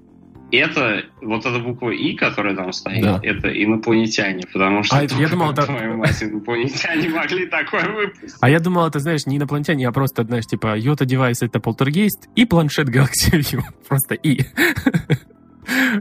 Это, 0.53 1.05
вот 1.21 1.45
эта 1.45 1.59
буква 1.59 1.91
И, 1.91 2.15
которая 2.15 2.55
там 2.55 2.73
стоит, 2.73 3.03
да. 3.03 3.21
это 3.23 3.49
инопланетяне, 3.49 4.45
потому 4.53 4.83
что, 4.83 4.97
а, 4.97 5.05
это, 5.05 5.15
я 5.17 5.29
думал, 5.29 5.53
это... 5.53 5.67
твою 5.67 5.97
мать, 5.97 6.23
инопланетяне 6.23 7.09
могли 7.09 7.47
такое 7.47 7.89
выпустить. 7.89 8.39
А 8.41 8.51
я 8.51 8.61
думал, 8.61 8.87
это, 8.87 8.99
знаешь, 9.01 9.27
не 9.27 9.37
инопланетяне, 9.37 9.89
а 9.89 9.93
просто, 9.93 10.25
знаешь, 10.25 10.47
типа, 10.47 10.77
Йота 10.77 11.05
девайс 11.05 11.43
это 11.43 11.61
полтергейст 11.61 12.29
и 12.35 12.45
планшет 12.45 12.89
Galaxy 12.89 13.33
View. 13.33 13.61
Просто 13.89 14.15
И. 14.15 14.47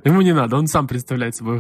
Ему 0.04 0.22
не 0.22 0.34
надо, 0.34 0.58
он 0.58 0.68
сам 0.68 0.88
представляет 0.88 1.36
собой 1.36 1.60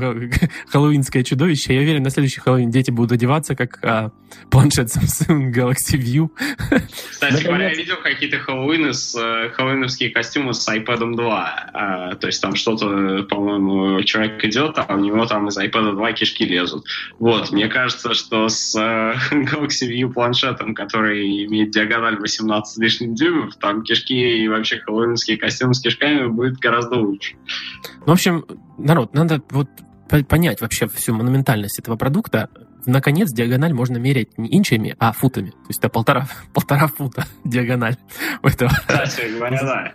хэллоуинское 0.67 1.23
чудовище. 1.23 1.73
Я 1.73 1.81
уверен, 1.81 2.03
на 2.03 2.09
следующий 2.09 2.39
Хэллоуин 2.39 2.69
дети 2.69 2.91
будут 2.91 3.11
одеваться, 3.11 3.55
как 3.55 3.79
а, 3.83 4.11
планшет 4.49 4.87
Samsung 4.87 5.51
Galaxy 5.51 5.97
View. 5.97 6.29
Кстати 7.09 7.43
говоря, 7.43 7.69
я 7.69 7.75
видел 7.75 7.95
какие-то 8.01 8.39
Хэллоуины 8.39 8.93
с 8.93 9.15
э, 9.15 9.49
хэллоуиновские 9.49 10.09
костюмы 10.09 10.53
с 10.53 10.67
iPad 10.67 11.15
2. 11.15 11.69
А, 11.73 12.15
то 12.15 12.27
есть 12.27 12.41
там 12.41 12.55
что-то, 12.55 13.23
по-моему, 13.23 14.01
человек 14.03 14.43
идет, 14.43 14.77
а 14.77 14.95
у 14.95 14.99
него 14.99 15.25
там 15.25 15.47
из 15.47 15.57
iPad 15.57 15.93
2 15.93 16.11
кишки 16.13 16.45
лезут. 16.45 16.85
Вот, 17.19 17.51
мне 17.51 17.67
кажется, 17.67 18.13
что 18.13 18.49
с 18.49 18.75
э, 18.75 19.15
Galaxy 19.31 19.87
View 19.89 20.11
планшетом, 20.11 20.75
который 20.75 21.45
имеет 21.45 21.71
диагональ 21.71 22.17
18 22.17 22.77
лишним 22.79 23.15
дюймов, 23.15 23.55
там 23.55 23.83
кишки 23.83 24.13
и 24.13 24.47
вообще 24.47 24.79
хэллоуинские 24.79 25.37
костюмы 25.37 25.73
с 25.73 25.81
кишками 25.81 26.27
будет 26.27 26.57
гораздо 26.57 26.95
лучше. 26.95 27.35
Ну, 27.99 28.07
в 28.07 28.11
общем, 28.11 28.45
народ, 28.77 29.13
надо 29.13 29.41
вот 29.49 29.69
понять 30.27 30.61
вообще 30.61 30.87
всю 30.87 31.13
монументальность 31.13 31.79
этого 31.79 31.95
продукта. 31.95 32.49
Наконец, 32.85 33.31
диагональ 33.31 33.73
можно 33.73 33.97
мерять 33.97 34.37
не 34.37 34.57
инчами, 34.57 34.95
а 34.99 35.13
футами. 35.13 35.51
То 35.51 35.67
есть 35.69 35.79
это 35.79 35.89
полтора, 35.89 36.27
полтора 36.53 36.87
фута 36.87 37.25
диагональ 37.43 37.97
у 38.41 38.47
этого. 38.47 38.69
Кстати 38.69 39.35
говоря, 39.35 39.61
да 39.61 39.93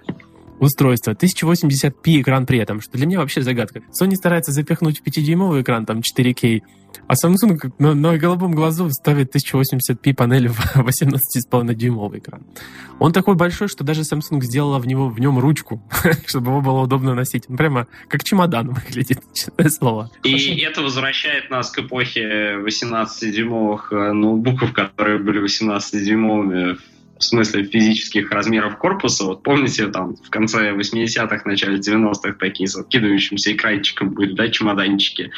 устройство. 0.59 1.13
1080p 1.13 2.21
экран 2.21 2.47
при 2.47 2.59
этом, 2.59 2.81
что 2.81 2.97
для 2.97 3.07
меня 3.07 3.19
вообще 3.19 3.43
загадка. 3.43 3.83
Sony 4.01 4.15
старается 4.15 4.53
запихнуть 4.53 5.01
в 5.01 5.03
5-дюймовый 5.03 5.63
экран, 5.63 5.87
там 5.87 6.01
4K, 6.01 6.63
а 7.07 7.15
Samsung 7.15 7.73
на, 7.79 7.95
на 7.95 8.19
голубом 8.19 8.53
глазу 8.53 8.91
ставит 8.91 9.35
1080p 9.35 10.15
панель 10.15 10.49
в 10.49 10.77
18,5-дюймовый 10.77 12.19
экран. 12.19 12.45
Он 12.99 13.13
такой 13.13 13.35
большой, 13.35 13.69
что 13.69 13.85
даже 13.85 14.03
Samsung 14.03 14.43
сделала 14.43 14.79
в, 14.79 14.87
него, 14.87 15.09
в 15.09 15.19
нем 15.19 15.39
ручку, 15.39 15.83
чтобы 16.27 16.51
его 16.51 16.61
было 16.61 16.81
удобно 16.81 17.15
носить. 17.15 17.47
Прямо 17.47 17.87
как 18.09 18.25
чемодан 18.25 18.69
выглядит, 18.75 19.21
честное 19.33 19.71
слово. 19.71 20.11
И 20.23 20.61
это 20.61 20.83
возвращает 20.83 21.51
нас 21.51 21.71
к 21.71 21.79
эпохе 21.79 22.57
18-дюймовых 22.67 23.93
э, 23.93 24.13
ноутбуков, 24.13 24.73
которые 24.73 25.19
были 25.19 25.43
18-дюймовыми 25.43 26.75
в 26.75 26.98
смысле 27.23 27.65
физических 27.65 28.31
размеров 28.31 28.79
корпуса. 28.79 29.25
Вот 29.25 29.43
помните, 29.43 29.89
там 29.89 30.17
в 30.17 30.31
конце 30.31 30.73
80-х, 30.73 31.43
начале 31.45 31.79
90-х 31.79 32.35
такие 32.39 32.69
с 32.69 32.77
откидывающимся 32.77 33.53
экранчиком 33.53 34.11
были, 34.11 34.35
да, 34.35 34.49
чемоданчики. 34.49 35.31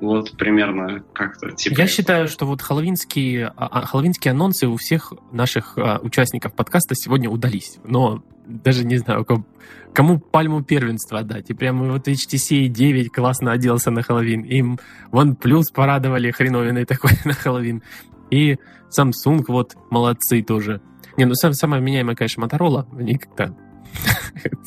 Вот 0.00 0.32
примерно 0.32 1.04
как-то 1.12 1.50
типа. 1.52 1.80
Я 1.80 1.86
считаю, 1.86 2.28
что 2.28 2.46
вот 2.46 2.60
хэллоуинские, 2.60 3.52
а, 3.56 3.66
а, 3.66 3.86
хэллоуинские 3.86 4.32
анонсы 4.32 4.66
у 4.66 4.76
всех 4.76 5.12
наших 5.32 5.78
а, 5.78 5.98
участников 6.02 6.52
подкаста 6.54 6.94
сегодня 6.94 7.30
удались. 7.30 7.78
Но 7.84 8.22
даже 8.46 8.84
не 8.84 8.98
знаю, 8.98 9.24
кому, 9.24 9.46
кому 9.94 10.18
пальму 10.18 10.62
первенства 10.62 11.20
отдать. 11.20 11.48
И 11.48 11.54
прямо 11.54 11.90
вот 11.90 12.08
HTC 12.08 12.66
9 12.66 13.12
классно 13.12 13.52
оделся 13.52 13.90
на 13.90 14.02
Хэллоуин. 14.02 14.42
Им 14.42 14.78
OnePlus 15.12 15.64
порадовали 15.72 16.30
хреновиной 16.30 16.84
такой 16.84 17.12
на 17.24 17.32
Хэллоуин. 17.32 17.82
И 18.30 18.58
Samsung 18.96 19.44
вот 19.48 19.74
молодцы 19.90 20.42
тоже. 20.42 20.80
Не, 21.16 21.24
ну 21.26 21.34
сам, 21.34 21.52
самая 21.52 21.80
меняемая, 21.80 22.16
конечно, 22.16 22.42
Motorola. 22.42 22.86
Они 22.98 23.16
как-то 23.16 23.54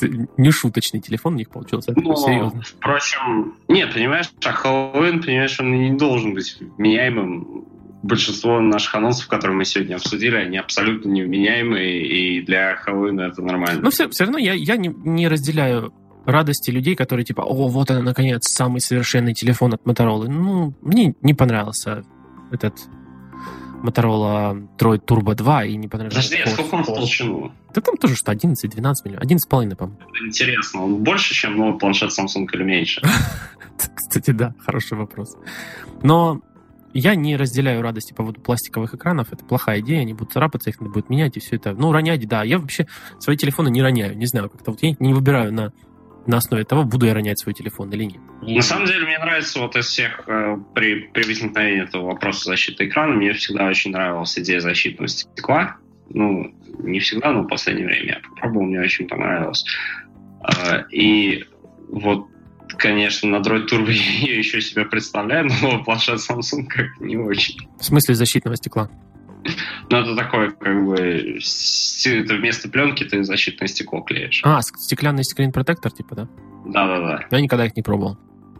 не 0.36 0.50
шуточный 0.50 1.00
телефон 1.00 1.34
у 1.34 1.36
них 1.36 1.50
получился. 1.50 1.92
Ну, 1.94 2.16
серьезно. 2.16 2.62
Впрочем, 2.62 3.54
нет, 3.68 3.92
понимаешь, 3.92 4.30
а 4.44 4.52
Хэллоуин, 4.52 5.22
понимаешь, 5.22 5.58
он 5.60 5.72
не 5.72 5.96
должен 5.96 6.34
быть 6.34 6.58
меняемым. 6.78 7.64
Большинство 8.00 8.60
наших 8.60 8.94
анонсов, 8.94 9.26
которые 9.26 9.56
мы 9.56 9.64
сегодня 9.64 9.96
обсудили, 9.96 10.36
они 10.36 10.56
абсолютно 10.56 11.10
невменяемые, 11.10 12.06
и 12.06 12.42
для 12.42 12.76
Хэллоуина 12.76 13.22
это 13.22 13.42
нормально. 13.42 13.82
Но 13.82 13.90
все, 13.90 14.08
все 14.08 14.24
равно 14.24 14.38
я, 14.38 14.54
я 14.54 14.76
не, 14.76 14.88
не 14.88 15.26
разделяю 15.26 15.92
радости 16.24 16.70
людей, 16.70 16.94
которые 16.94 17.24
типа, 17.24 17.42
о, 17.42 17.68
вот 17.68 17.90
он, 17.90 18.04
наконец, 18.04 18.48
самый 18.48 18.80
совершенный 18.80 19.34
телефон 19.34 19.74
от 19.74 19.82
Motorola. 19.84 20.28
Ну, 20.28 20.74
мне 20.80 21.14
не 21.22 21.34
понравился 21.34 22.04
этот 22.52 22.74
Motorola 23.82 24.68
Droid 24.78 25.04
Turbo 25.04 25.34
2 25.34 25.64
и 25.64 25.76
не 25.76 25.88
понравилось. 25.88 26.28
Подожди, 26.28 26.42
а 26.44 26.48
сколько 26.48 26.74
он 26.74 26.82
в 26.82 26.86
толщину? 26.86 27.52
Да 27.74 27.80
там 27.80 27.96
тоже 27.96 28.16
что, 28.16 28.32
11-12 28.32 28.54
миллионов. 29.04 29.24
11,5, 29.24 29.76
по-моему. 29.76 29.98
Интересно, 30.26 30.84
он 30.84 31.02
больше, 31.02 31.34
чем 31.34 31.56
новый 31.56 31.78
планшет 31.78 32.10
Samsung 32.10 32.46
или 32.52 32.62
меньше? 32.62 33.02
Кстати, 33.94 34.30
да, 34.30 34.54
хороший 34.64 34.96
вопрос. 34.96 35.36
Но 36.02 36.40
я 36.94 37.14
не 37.14 37.36
разделяю 37.36 37.82
радости 37.82 38.12
по 38.12 38.18
поводу 38.18 38.40
пластиковых 38.40 38.94
экранов. 38.94 39.32
Это 39.32 39.44
плохая 39.44 39.80
идея, 39.80 40.00
они 40.00 40.14
будут 40.14 40.32
царапаться, 40.32 40.70
их 40.70 40.80
надо 40.80 40.92
будет 40.92 41.10
менять, 41.10 41.36
и 41.36 41.40
все 41.40 41.56
это. 41.56 41.74
Ну, 41.74 41.92
ронять, 41.92 42.26
да. 42.26 42.42
Я 42.42 42.58
вообще 42.58 42.86
свои 43.18 43.36
телефоны 43.36 43.68
не 43.68 43.82
роняю, 43.82 44.16
не 44.16 44.26
знаю, 44.26 44.50
как-то 44.50 44.70
вот 44.72 44.82
я 44.82 44.96
не 44.98 45.14
выбираю 45.14 45.52
на 45.52 45.72
на 46.26 46.38
основе 46.38 46.64
того, 46.64 46.84
буду 46.84 47.06
я 47.06 47.14
ронять 47.14 47.40
свой 47.40 47.54
телефон 47.54 47.90
или 47.90 48.04
нет. 48.04 48.20
На 48.42 48.62
самом 48.62 48.86
деле, 48.86 49.06
мне 49.06 49.18
нравится 49.18 49.60
вот 49.60 49.76
из 49.76 49.86
всех, 49.86 50.22
э, 50.26 50.56
при, 50.74 51.08
при 51.12 51.24
возникновении 51.24 51.82
этого 51.82 52.06
вопроса 52.06 52.44
защиты 52.44 52.86
экрана, 52.86 53.14
мне 53.14 53.32
всегда 53.32 53.66
очень 53.66 53.92
нравилась 53.92 54.38
идея 54.38 54.60
защитного 54.60 55.08
стекла. 55.08 55.76
Ну, 56.10 56.54
не 56.78 57.00
всегда, 57.00 57.32
но 57.32 57.42
в 57.42 57.48
последнее 57.48 57.86
время 57.86 58.06
я 58.06 58.20
попробовал, 58.28 58.66
мне 58.66 58.80
очень 58.80 59.08
понравилось. 59.08 59.64
Э, 60.42 60.84
и 60.90 61.44
вот 61.88 62.28
конечно, 62.76 63.28
на 63.28 63.36
Droid 63.36 63.66
Turbo 63.70 63.90
я 63.92 64.38
еще 64.38 64.60
себя 64.60 64.84
представляю, 64.84 65.48
но 65.62 65.82
планшет 65.84 66.18
Samsung 66.18 66.66
как 66.66 67.00
не 67.00 67.16
очень. 67.16 67.58
В 67.78 67.84
смысле 67.84 68.14
защитного 68.14 68.56
стекла? 68.56 68.90
Ну, 69.90 69.96
это 69.96 70.14
такое, 70.16 70.50
как 70.50 70.84
бы, 70.84 70.94
это 70.96 72.34
вместо 72.34 72.68
пленки 72.68 73.04
ты 73.04 73.24
защитное 73.24 73.68
стекло 73.68 74.00
клеишь. 74.02 74.42
А, 74.44 74.60
стеклянный 74.62 75.24
скрин-протектор, 75.24 75.90
типа, 75.90 76.14
да? 76.14 76.28
Да-да-да. 76.66 77.26
Я 77.30 77.40
никогда 77.40 77.66
их 77.66 77.76
не 77.76 77.82
пробовал. 77.82 78.18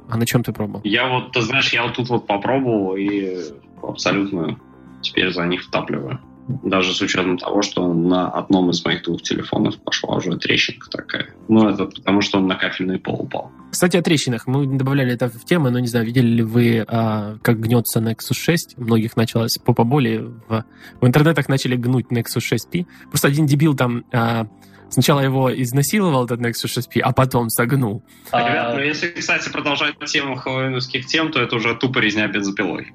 А 0.08 0.16
на 0.16 0.24
чем 0.24 0.42
ты 0.42 0.52
пробовал? 0.52 0.80
Я 0.84 1.08
вот, 1.08 1.32
ты 1.32 1.42
знаешь, 1.42 1.72
я 1.72 1.82
вот 1.82 1.94
тут 1.94 2.08
вот 2.08 2.26
попробовал 2.26 2.96
и 2.96 3.36
абсолютно 3.82 4.58
теперь 5.02 5.30
за 5.32 5.44
них 5.44 5.62
втапливаю. 5.62 6.18
Даже 6.48 6.94
с 6.94 7.00
учетом 7.02 7.36
того, 7.36 7.60
что 7.60 7.92
на 7.92 8.30
одном 8.30 8.70
из 8.70 8.82
моих 8.84 9.02
двух 9.02 9.22
телефонов 9.22 9.78
пошла 9.78 10.16
уже 10.16 10.36
трещинка 10.38 10.88
такая. 10.88 11.34
Ну, 11.48 11.68
это 11.68 11.84
потому, 11.84 12.22
что 12.22 12.38
он 12.38 12.46
на 12.46 12.54
кафельный 12.54 12.98
пол 12.98 13.20
упал. 13.20 13.52
Кстати, 13.70 13.98
о 13.98 14.02
трещинах. 14.02 14.46
Мы 14.46 14.66
добавляли 14.66 15.12
это 15.12 15.28
в 15.28 15.44
тему, 15.44 15.70
но 15.70 15.78
не 15.78 15.88
знаю, 15.88 16.06
видели 16.06 16.26
ли 16.26 16.42
вы, 16.42 16.84
а, 16.88 17.36
как 17.42 17.60
гнется 17.60 18.00
Nexus 18.00 18.34
6? 18.34 18.78
Многих 18.78 19.16
началось 19.16 19.58
по 19.58 19.74
поболи. 19.74 20.18
В, 20.48 20.64
в 21.00 21.06
интернетах 21.06 21.48
начали 21.48 21.76
гнуть 21.76 22.06
Nexus 22.06 22.40
6P. 22.40 22.86
Просто 23.10 23.28
один 23.28 23.46
дебил 23.46 23.76
там 23.76 24.06
а, 24.10 24.46
сначала 24.88 25.20
его 25.20 25.52
изнасиловал, 25.54 26.24
этот 26.24 26.40
Nexus 26.40 26.78
6P, 26.78 27.00
а 27.00 27.12
потом 27.12 27.50
согнул. 27.50 28.02
А, 28.30 28.48
ребят, 28.48 28.74
ну 28.74 28.80
если, 28.80 29.08
кстати, 29.08 29.50
продолжать 29.50 29.96
тему 30.06 30.36
хэллоуиновских 30.36 31.06
тем, 31.06 31.30
то 31.30 31.40
это 31.40 31.56
уже 31.56 31.74
тупо 31.74 31.98
резня 31.98 32.26
бензопилой. 32.28 32.92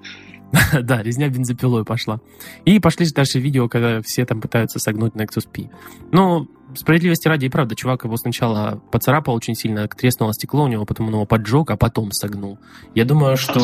да, 0.81 1.01
резня 1.01 1.29
бензопилой 1.29 1.83
пошла. 1.83 2.19
И 2.65 2.79
пошли 2.79 3.07
дальше 3.11 3.39
видео, 3.39 3.67
когда 3.67 4.01
все 4.01 4.25
там 4.25 4.41
пытаются 4.41 4.79
согнуть 4.79 5.13
Nexus 5.13 5.47
P. 5.51 5.69
Ну, 6.11 6.47
справедливости 6.75 7.27
ради, 7.27 7.45
и 7.45 7.49
правда, 7.49 7.75
чувак 7.75 8.03
его 8.03 8.15
сначала 8.17 8.81
поцарапал 8.91 9.35
очень 9.35 9.55
сильно, 9.55 9.87
треснуло 9.87 10.33
стекло 10.33 10.65
у 10.65 10.67
него, 10.67 10.85
потом 10.85 11.07
он 11.07 11.13
его 11.13 11.25
поджег, 11.25 11.71
а 11.71 11.77
потом 11.77 12.11
согнул. 12.11 12.59
Я 12.93 13.05
думаю, 13.05 13.37
что... 13.37 13.59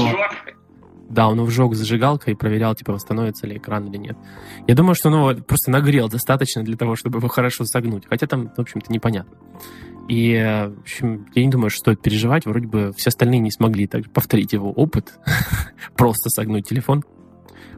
Да, 1.09 1.27
он 1.27 1.43
вжег 1.43 1.73
зажигалкой 1.73 2.33
и 2.33 2.35
проверял, 2.35 2.75
типа, 2.75 2.93
восстановится 2.93 3.47
ли 3.47 3.57
экран 3.57 3.87
или 3.87 3.97
нет. 3.97 4.15
Я 4.67 4.75
думаю, 4.75 4.93
что 4.93 5.09
он 5.09 5.15
его 5.15 5.43
просто 5.43 5.71
нагрел 5.71 6.07
достаточно 6.07 6.63
для 6.63 6.77
того, 6.77 6.95
чтобы 6.95 7.17
его 7.17 7.27
хорошо 7.27 7.65
согнуть. 7.65 8.03
Хотя 8.07 8.27
там, 8.27 8.51
в 8.55 8.59
общем-то, 8.59 8.93
непонятно. 8.93 9.35
И, 10.09 10.33
в 10.35 10.79
общем, 10.81 11.27
я 11.35 11.45
не 11.45 11.49
думаю, 11.49 11.69
что 11.69 11.79
стоит 11.79 12.01
переживать. 12.01 12.47
Вроде 12.47 12.67
бы 12.67 12.91
все 12.97 13.09
остальные 13.09 13.41
не 13.41 13.51
смогли 13.51 13.85
так 13.85 14.11
повторить 14.11 14.53
его 14.53 14.71
опыт, 14.71 15.19
просто 15.95 16.29
согнуть 16.31 16.67
телефон. 16.67 17.03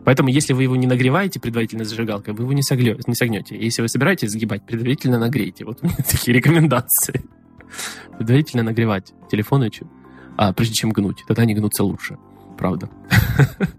Поэтому, 0.05 0.29
если 0.29 0.53
вы 0.53 0.63
его 0.63 0.77
не 0.77 0.87
нагреваете 0.87 1.41
предварительно 1.41 1.83
зажигалкой, 1.83 2.33
вы 2.33 2.45
его 2.45 2.53
не, 2.53 2.63
соглё, 2.63 2.97
не 3.05 3.15
согнете. 3.15 3.57
Если 3.57 3.81
вы 3.81 3.89
собираетесь 3.89 4.31
сгибать, 4.31 4.65
предварительно 4.65 5.19
нагрейте. 5.19 5.65
Вот 5.65 5.79
у 5.81 5.85
меня 5.85 5.97
такие 6.09 6.35
рекомендации. 6.35 7.21
Предварительно 8.17 8.63
нагревать 8.63 9.13
телефоны, 9.29 9.69
а, 10.37 10.53
прежде 10.53 10.75
чем 10.75 10.91
гнуть. 10.91 11.23
Тогда 11.27 11.43
они 11.43 11.53
гнутся 11.53 11.83
лучше. 11.83 12.17
Правда. 12.57 12.89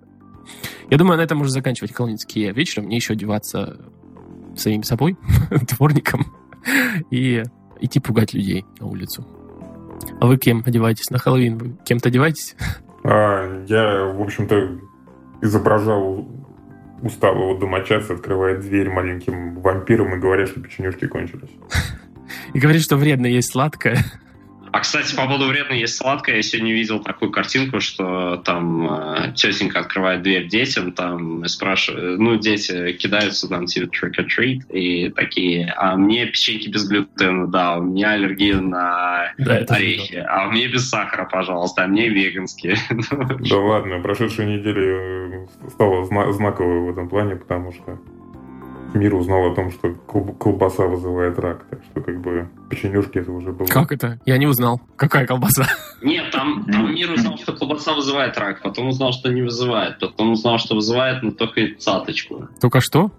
Я 0.90 0.98
думаю, 0.98 1.16
на 1.16 1.22
этом 1.22 1.38
можно 1.38 1.52
заканчивать 1.52 1.92
колонинские 1.92 2.52
вечером. 2.52 2.86
Мне 2.86 2.96
еще 2.96 3.14
одеваться 3.14 3.80
самим 4.56 4.82
собой, 4.82 5.16
дворником. 5.70 6.26
И 7.10 7.42
идти 7.82 8.00
пугать 8.00 8.32
людей 8.32 8.64
на 8.80 8.86
улицу. 8.86 9.26
А 10.20 10.26
вы 10.26 10.36
кем 10.36 10.62
одеваетесь 10.64 11.10
на 11.10 11.18
Хэллоуин? 11.18 11.58
Вы 11.58 11.76
кем-то 11.84 12.08
одеваетесь? 12.08 12.56
А, 13.04 13.64
я, 13.66 14.04
в 14.06 14.20
общем-то, 14.20 14.78
изображал 15.40 16.28
усталого 17.02 17.58
домочадца, 17.58 18.14
открывает 18.14 18.60
дверь 18.60 18.88
маленьким 18.88 19.60
вампиром 19.60 20.14
и 20.14 20.18
говорит, 20.18 20.48
что 20.48 20.60
печенюшки 20.60 21.06
кончились. 21.06 21.50
И 22.54 22.60
говорит, 22.60 22.82
что 22.82 22.96
вредно 22.96 23.26
есть 23.26 23.50
сладкое. 23.50 23.98
А, 24.72 24.80
кстати, 24.80 25.14
по 25.14 25.26
поводу 25.26 25.48
вредно 25.48 25.74
есть 25.74 25.96
сладкое, 25.96 26.36
я 26.36 26.42
сегодня 26.42 26.72
видел 26.72 26.98
такую 27.00 27.30
картинку, 27.30 27.80
что 27.80 28.38
там 28.38 28.90
э, 28.90 29.32
тетенька 29.34 29.80
открывает 29.80 30.22
дверь 30.22 30.48
детям, 30.48 30.92
там 30.92 31.46
спрашивают, 31.46 32.18
ну, 32.18 32.36
дети 32.36 32.92
кидаются 32.92 33.48
там 33.48 33.66
типа 33.66 33.90
trick 33.94 34.14
or 34.18 34.26
treat, 34.26 34.72
и 34.72 35.10
такие, 35.10 35.70
а 35.76 35.94
мне 35.96 36.24
печеньки 36.24 36.68
без 36.68 36.88
глютена, 36.88 37.48
да, 37.48 37.76
у 37.76 37.82
меня 37.82 38.12
аллергия 38.12 38.56
на 38.60 39.34
да, 39.36 39.58
орехи, 39.68 40.24
а 40.26 40.48
мне 40.48 40.68
без 40.68 40.88
сахара, 40.88 41.28
пожалуйста, 41.30 41.84
а 41.84 41.86
мне 41.86 42.08
веганские. 42.08 42.76
Да 43.52 43.58
ладно, 43.58 44.00
прошедшая 44.00 44.46
неделя 44.46 45.46
стала 45.68 46.32
знаковой 46.32 46.80
в 46.80 46.90
этом 46.90 47.08
плане, 47.08 47.36
потому 47.36 47.72
что 47.72 47.98
мир 48.94 49.14
узнал 49.14 49.52
о 49.52 49.54
том, 49.54 49.70
что 49.70 49.94
колбаса 49.94 50.86
вызывает 50.86 51.38
рак. 51.38 51.64
Так 51.70 51.80
что, 51.90 52.00
как 52.00 52.20
бы, 52.20 52.48
печенюшки 52.70 53.18
это 53.18 53.32
уже 53.32 53.52
было. 53.52 53.66
Как 53.66 53.92
это? 53.92 54.18
Я 54.26 54.38
не 54.38 54.46
узнал. 54.46 54.80
Какая 54.96 55.26
колбаса? 55.26 55.66
Нет, 56.02 56.30
там, 56.32 56.64
там 56.64 56.94
мир 56.94 57.10
узнал, 57.10 57.36
что 57.38 57.52
колбаса 57.52 57.94
вызывает 57.94 58.36
рак, 58.38 58.62
потом 58.62 58.88
узнал, 58.88 59.12
что 59.12 59.32
не 59.32 59.42
вызывает, 59.42 59.98
потом 59.98 60.32
узнал, 60.32 60.58
что 60.58 60.74
вызывает, 60.74 61.22
но 61.22 61.30
только 61.30 61.74
цаточку. 61.78 62.48
Только 62.60 62.80
что? 62.80 63.10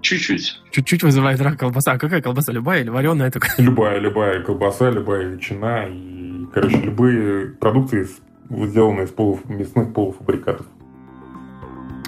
Чуть-чуть. 0.00 0.60
Чуть-чуть 0.70 1.02
вызывает 1.02 1.40
рак 1.40 1.58
колбаса. 1.58 1.92
А 1.92 1.98
какая 1.98 2.22
колбаса? 2.22 2.52
Любая 2.52 2.80
или 2.80 2.88
вареная 2.88 3.30
только? 3.30 3.48
Любая, 3.58 3.98
любая 3.98 4.42
колбаса, 4.42 4.90
любая 4.90 5.28
ветчина 5.28 5.86
и, 5.88 6.46
короче, 6.54 6.76
любые 6.76 7.48
продукты, 7.48 8.08
сделанные 8.48 9.04
из 9.04 9.10
полуф... 9.10 9.46
мясных 9.48 9.92
полуфабрикатов. 9.92 10.66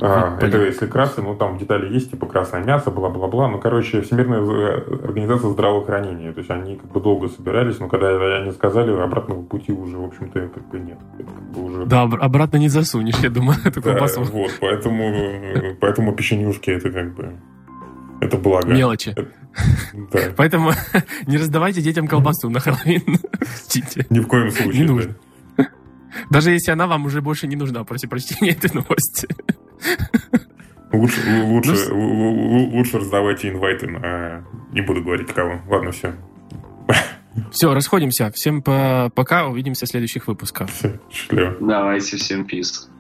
А, 0.05 0.37
это 0.41 0.61
если 0.65 0.87
красный, 0.87 1.23
ну 1.23 1.37
там 1.37 1.59
детали 1.59 1.93
есть, 1.93 2.11
типа 2.11 2.27
красное 2.27 2.65
мясо, 2.65 2.91
бла-бла-бла. 2.91 3.49
Ну, 3.49 3.61
короче, 3.61 4.03
Всемирная 4.03 4.41
организация 5.05 5.51
здравоохранения. 5.51 6.33
То 6.33 6.39
есть 6.39 6.51
они 6.51 6.75
как 6.77 6.91
бы 6.91 7.01
долго 7.01 7.29
собирались, 7.29 7.79
но 7.79 7.89
когда 7.89 8.09
они 8.39 8.51
сказали, 8.51 8.91
обратного 8.91 9.43
пути 9.43 9.71
уже, 9.71 9.97
в 9.97 10.05
общем-то, 10.05 10.49
как 10.49 10.69
бы 10.71 10.81
нет. 10.81 10.99
Это 11.21 11.29
как 11.31 11.43
бы 11.53 11.63
уже... 11.63 11.87
Да, 11.87 12.03
обратно 12.03 12.57
не 12.57 12.69
засунешь, 12.69 13.19
я 13.19 13.31
думаю, 13.31 13.57
эту 13.65 13.81
да, 13.81 13.93
колбасу. 13.93 14.25
Вот, 14.25 14.51
поэтому, 14.61 15.15
поэтому 15.81 16.13
печенюшки 16.15 16.71
это 16.71 16.91
как 16.91 17.15
бы... 17.15 17.35
Это 18.21 18.37
благо. 18.37 18.73
Мелочи. 18.73 19.15
Да. 20.11 20.21
Поэтому 20.35 20.71
не 21.27 21.37
раздавайте 21.37 21.83
детям 21.83 22.09
колбасу 22.09 22.49
на 22.49 22.59
Хэллоуин. 22.59 23.19
Ни 24.09 24.21
в 24.21 24.27
коем 24.27 24.51
случае. 24.51 24.81
Не 24.81 24.89
нужно. 24.89 25.15
Даже 26.31 26.51
если 26.51 26.71
она 26.71 26.87
вам 26.87 27.05
уже 27.07 27.21
больше 27.21 27.47
не 27.47 27.57
нужна 27.57 27.85
после 27.85 28.09
прочтения 28.09 28.53
этой 28.53 28.73
новости. 28.73 29.29
Лучше, 30.93 31.21
лучше, 31.45 31.89
ну, 31.89 32.71
лучше 32.75 32.99
раздавайте 32.99 33.49
инвайты 33.49 33.87
на... 33.89 34.45
Не 34.73 34.83
буду 34.83 35.03
говорить 35.03 35.33
кого. 35.33 35.61
Ладно, 35.69 35.91
все. 35.91 36.15
Все, 37.51 37.73
расходимся. 37.73 38.31
Всем 38.33 38.63
пока. 38.63 39.47
Увидимся 39.47 39.87
в 39.87 39.89
следующих 39.89 40.27
выпусках. 40.29 40.69
Все, 40.69 41.01
счастливо. 41.11 41.57
Давайте, 41.61 42.19
всем 42.19 42.45
пиз. 42.45 42.91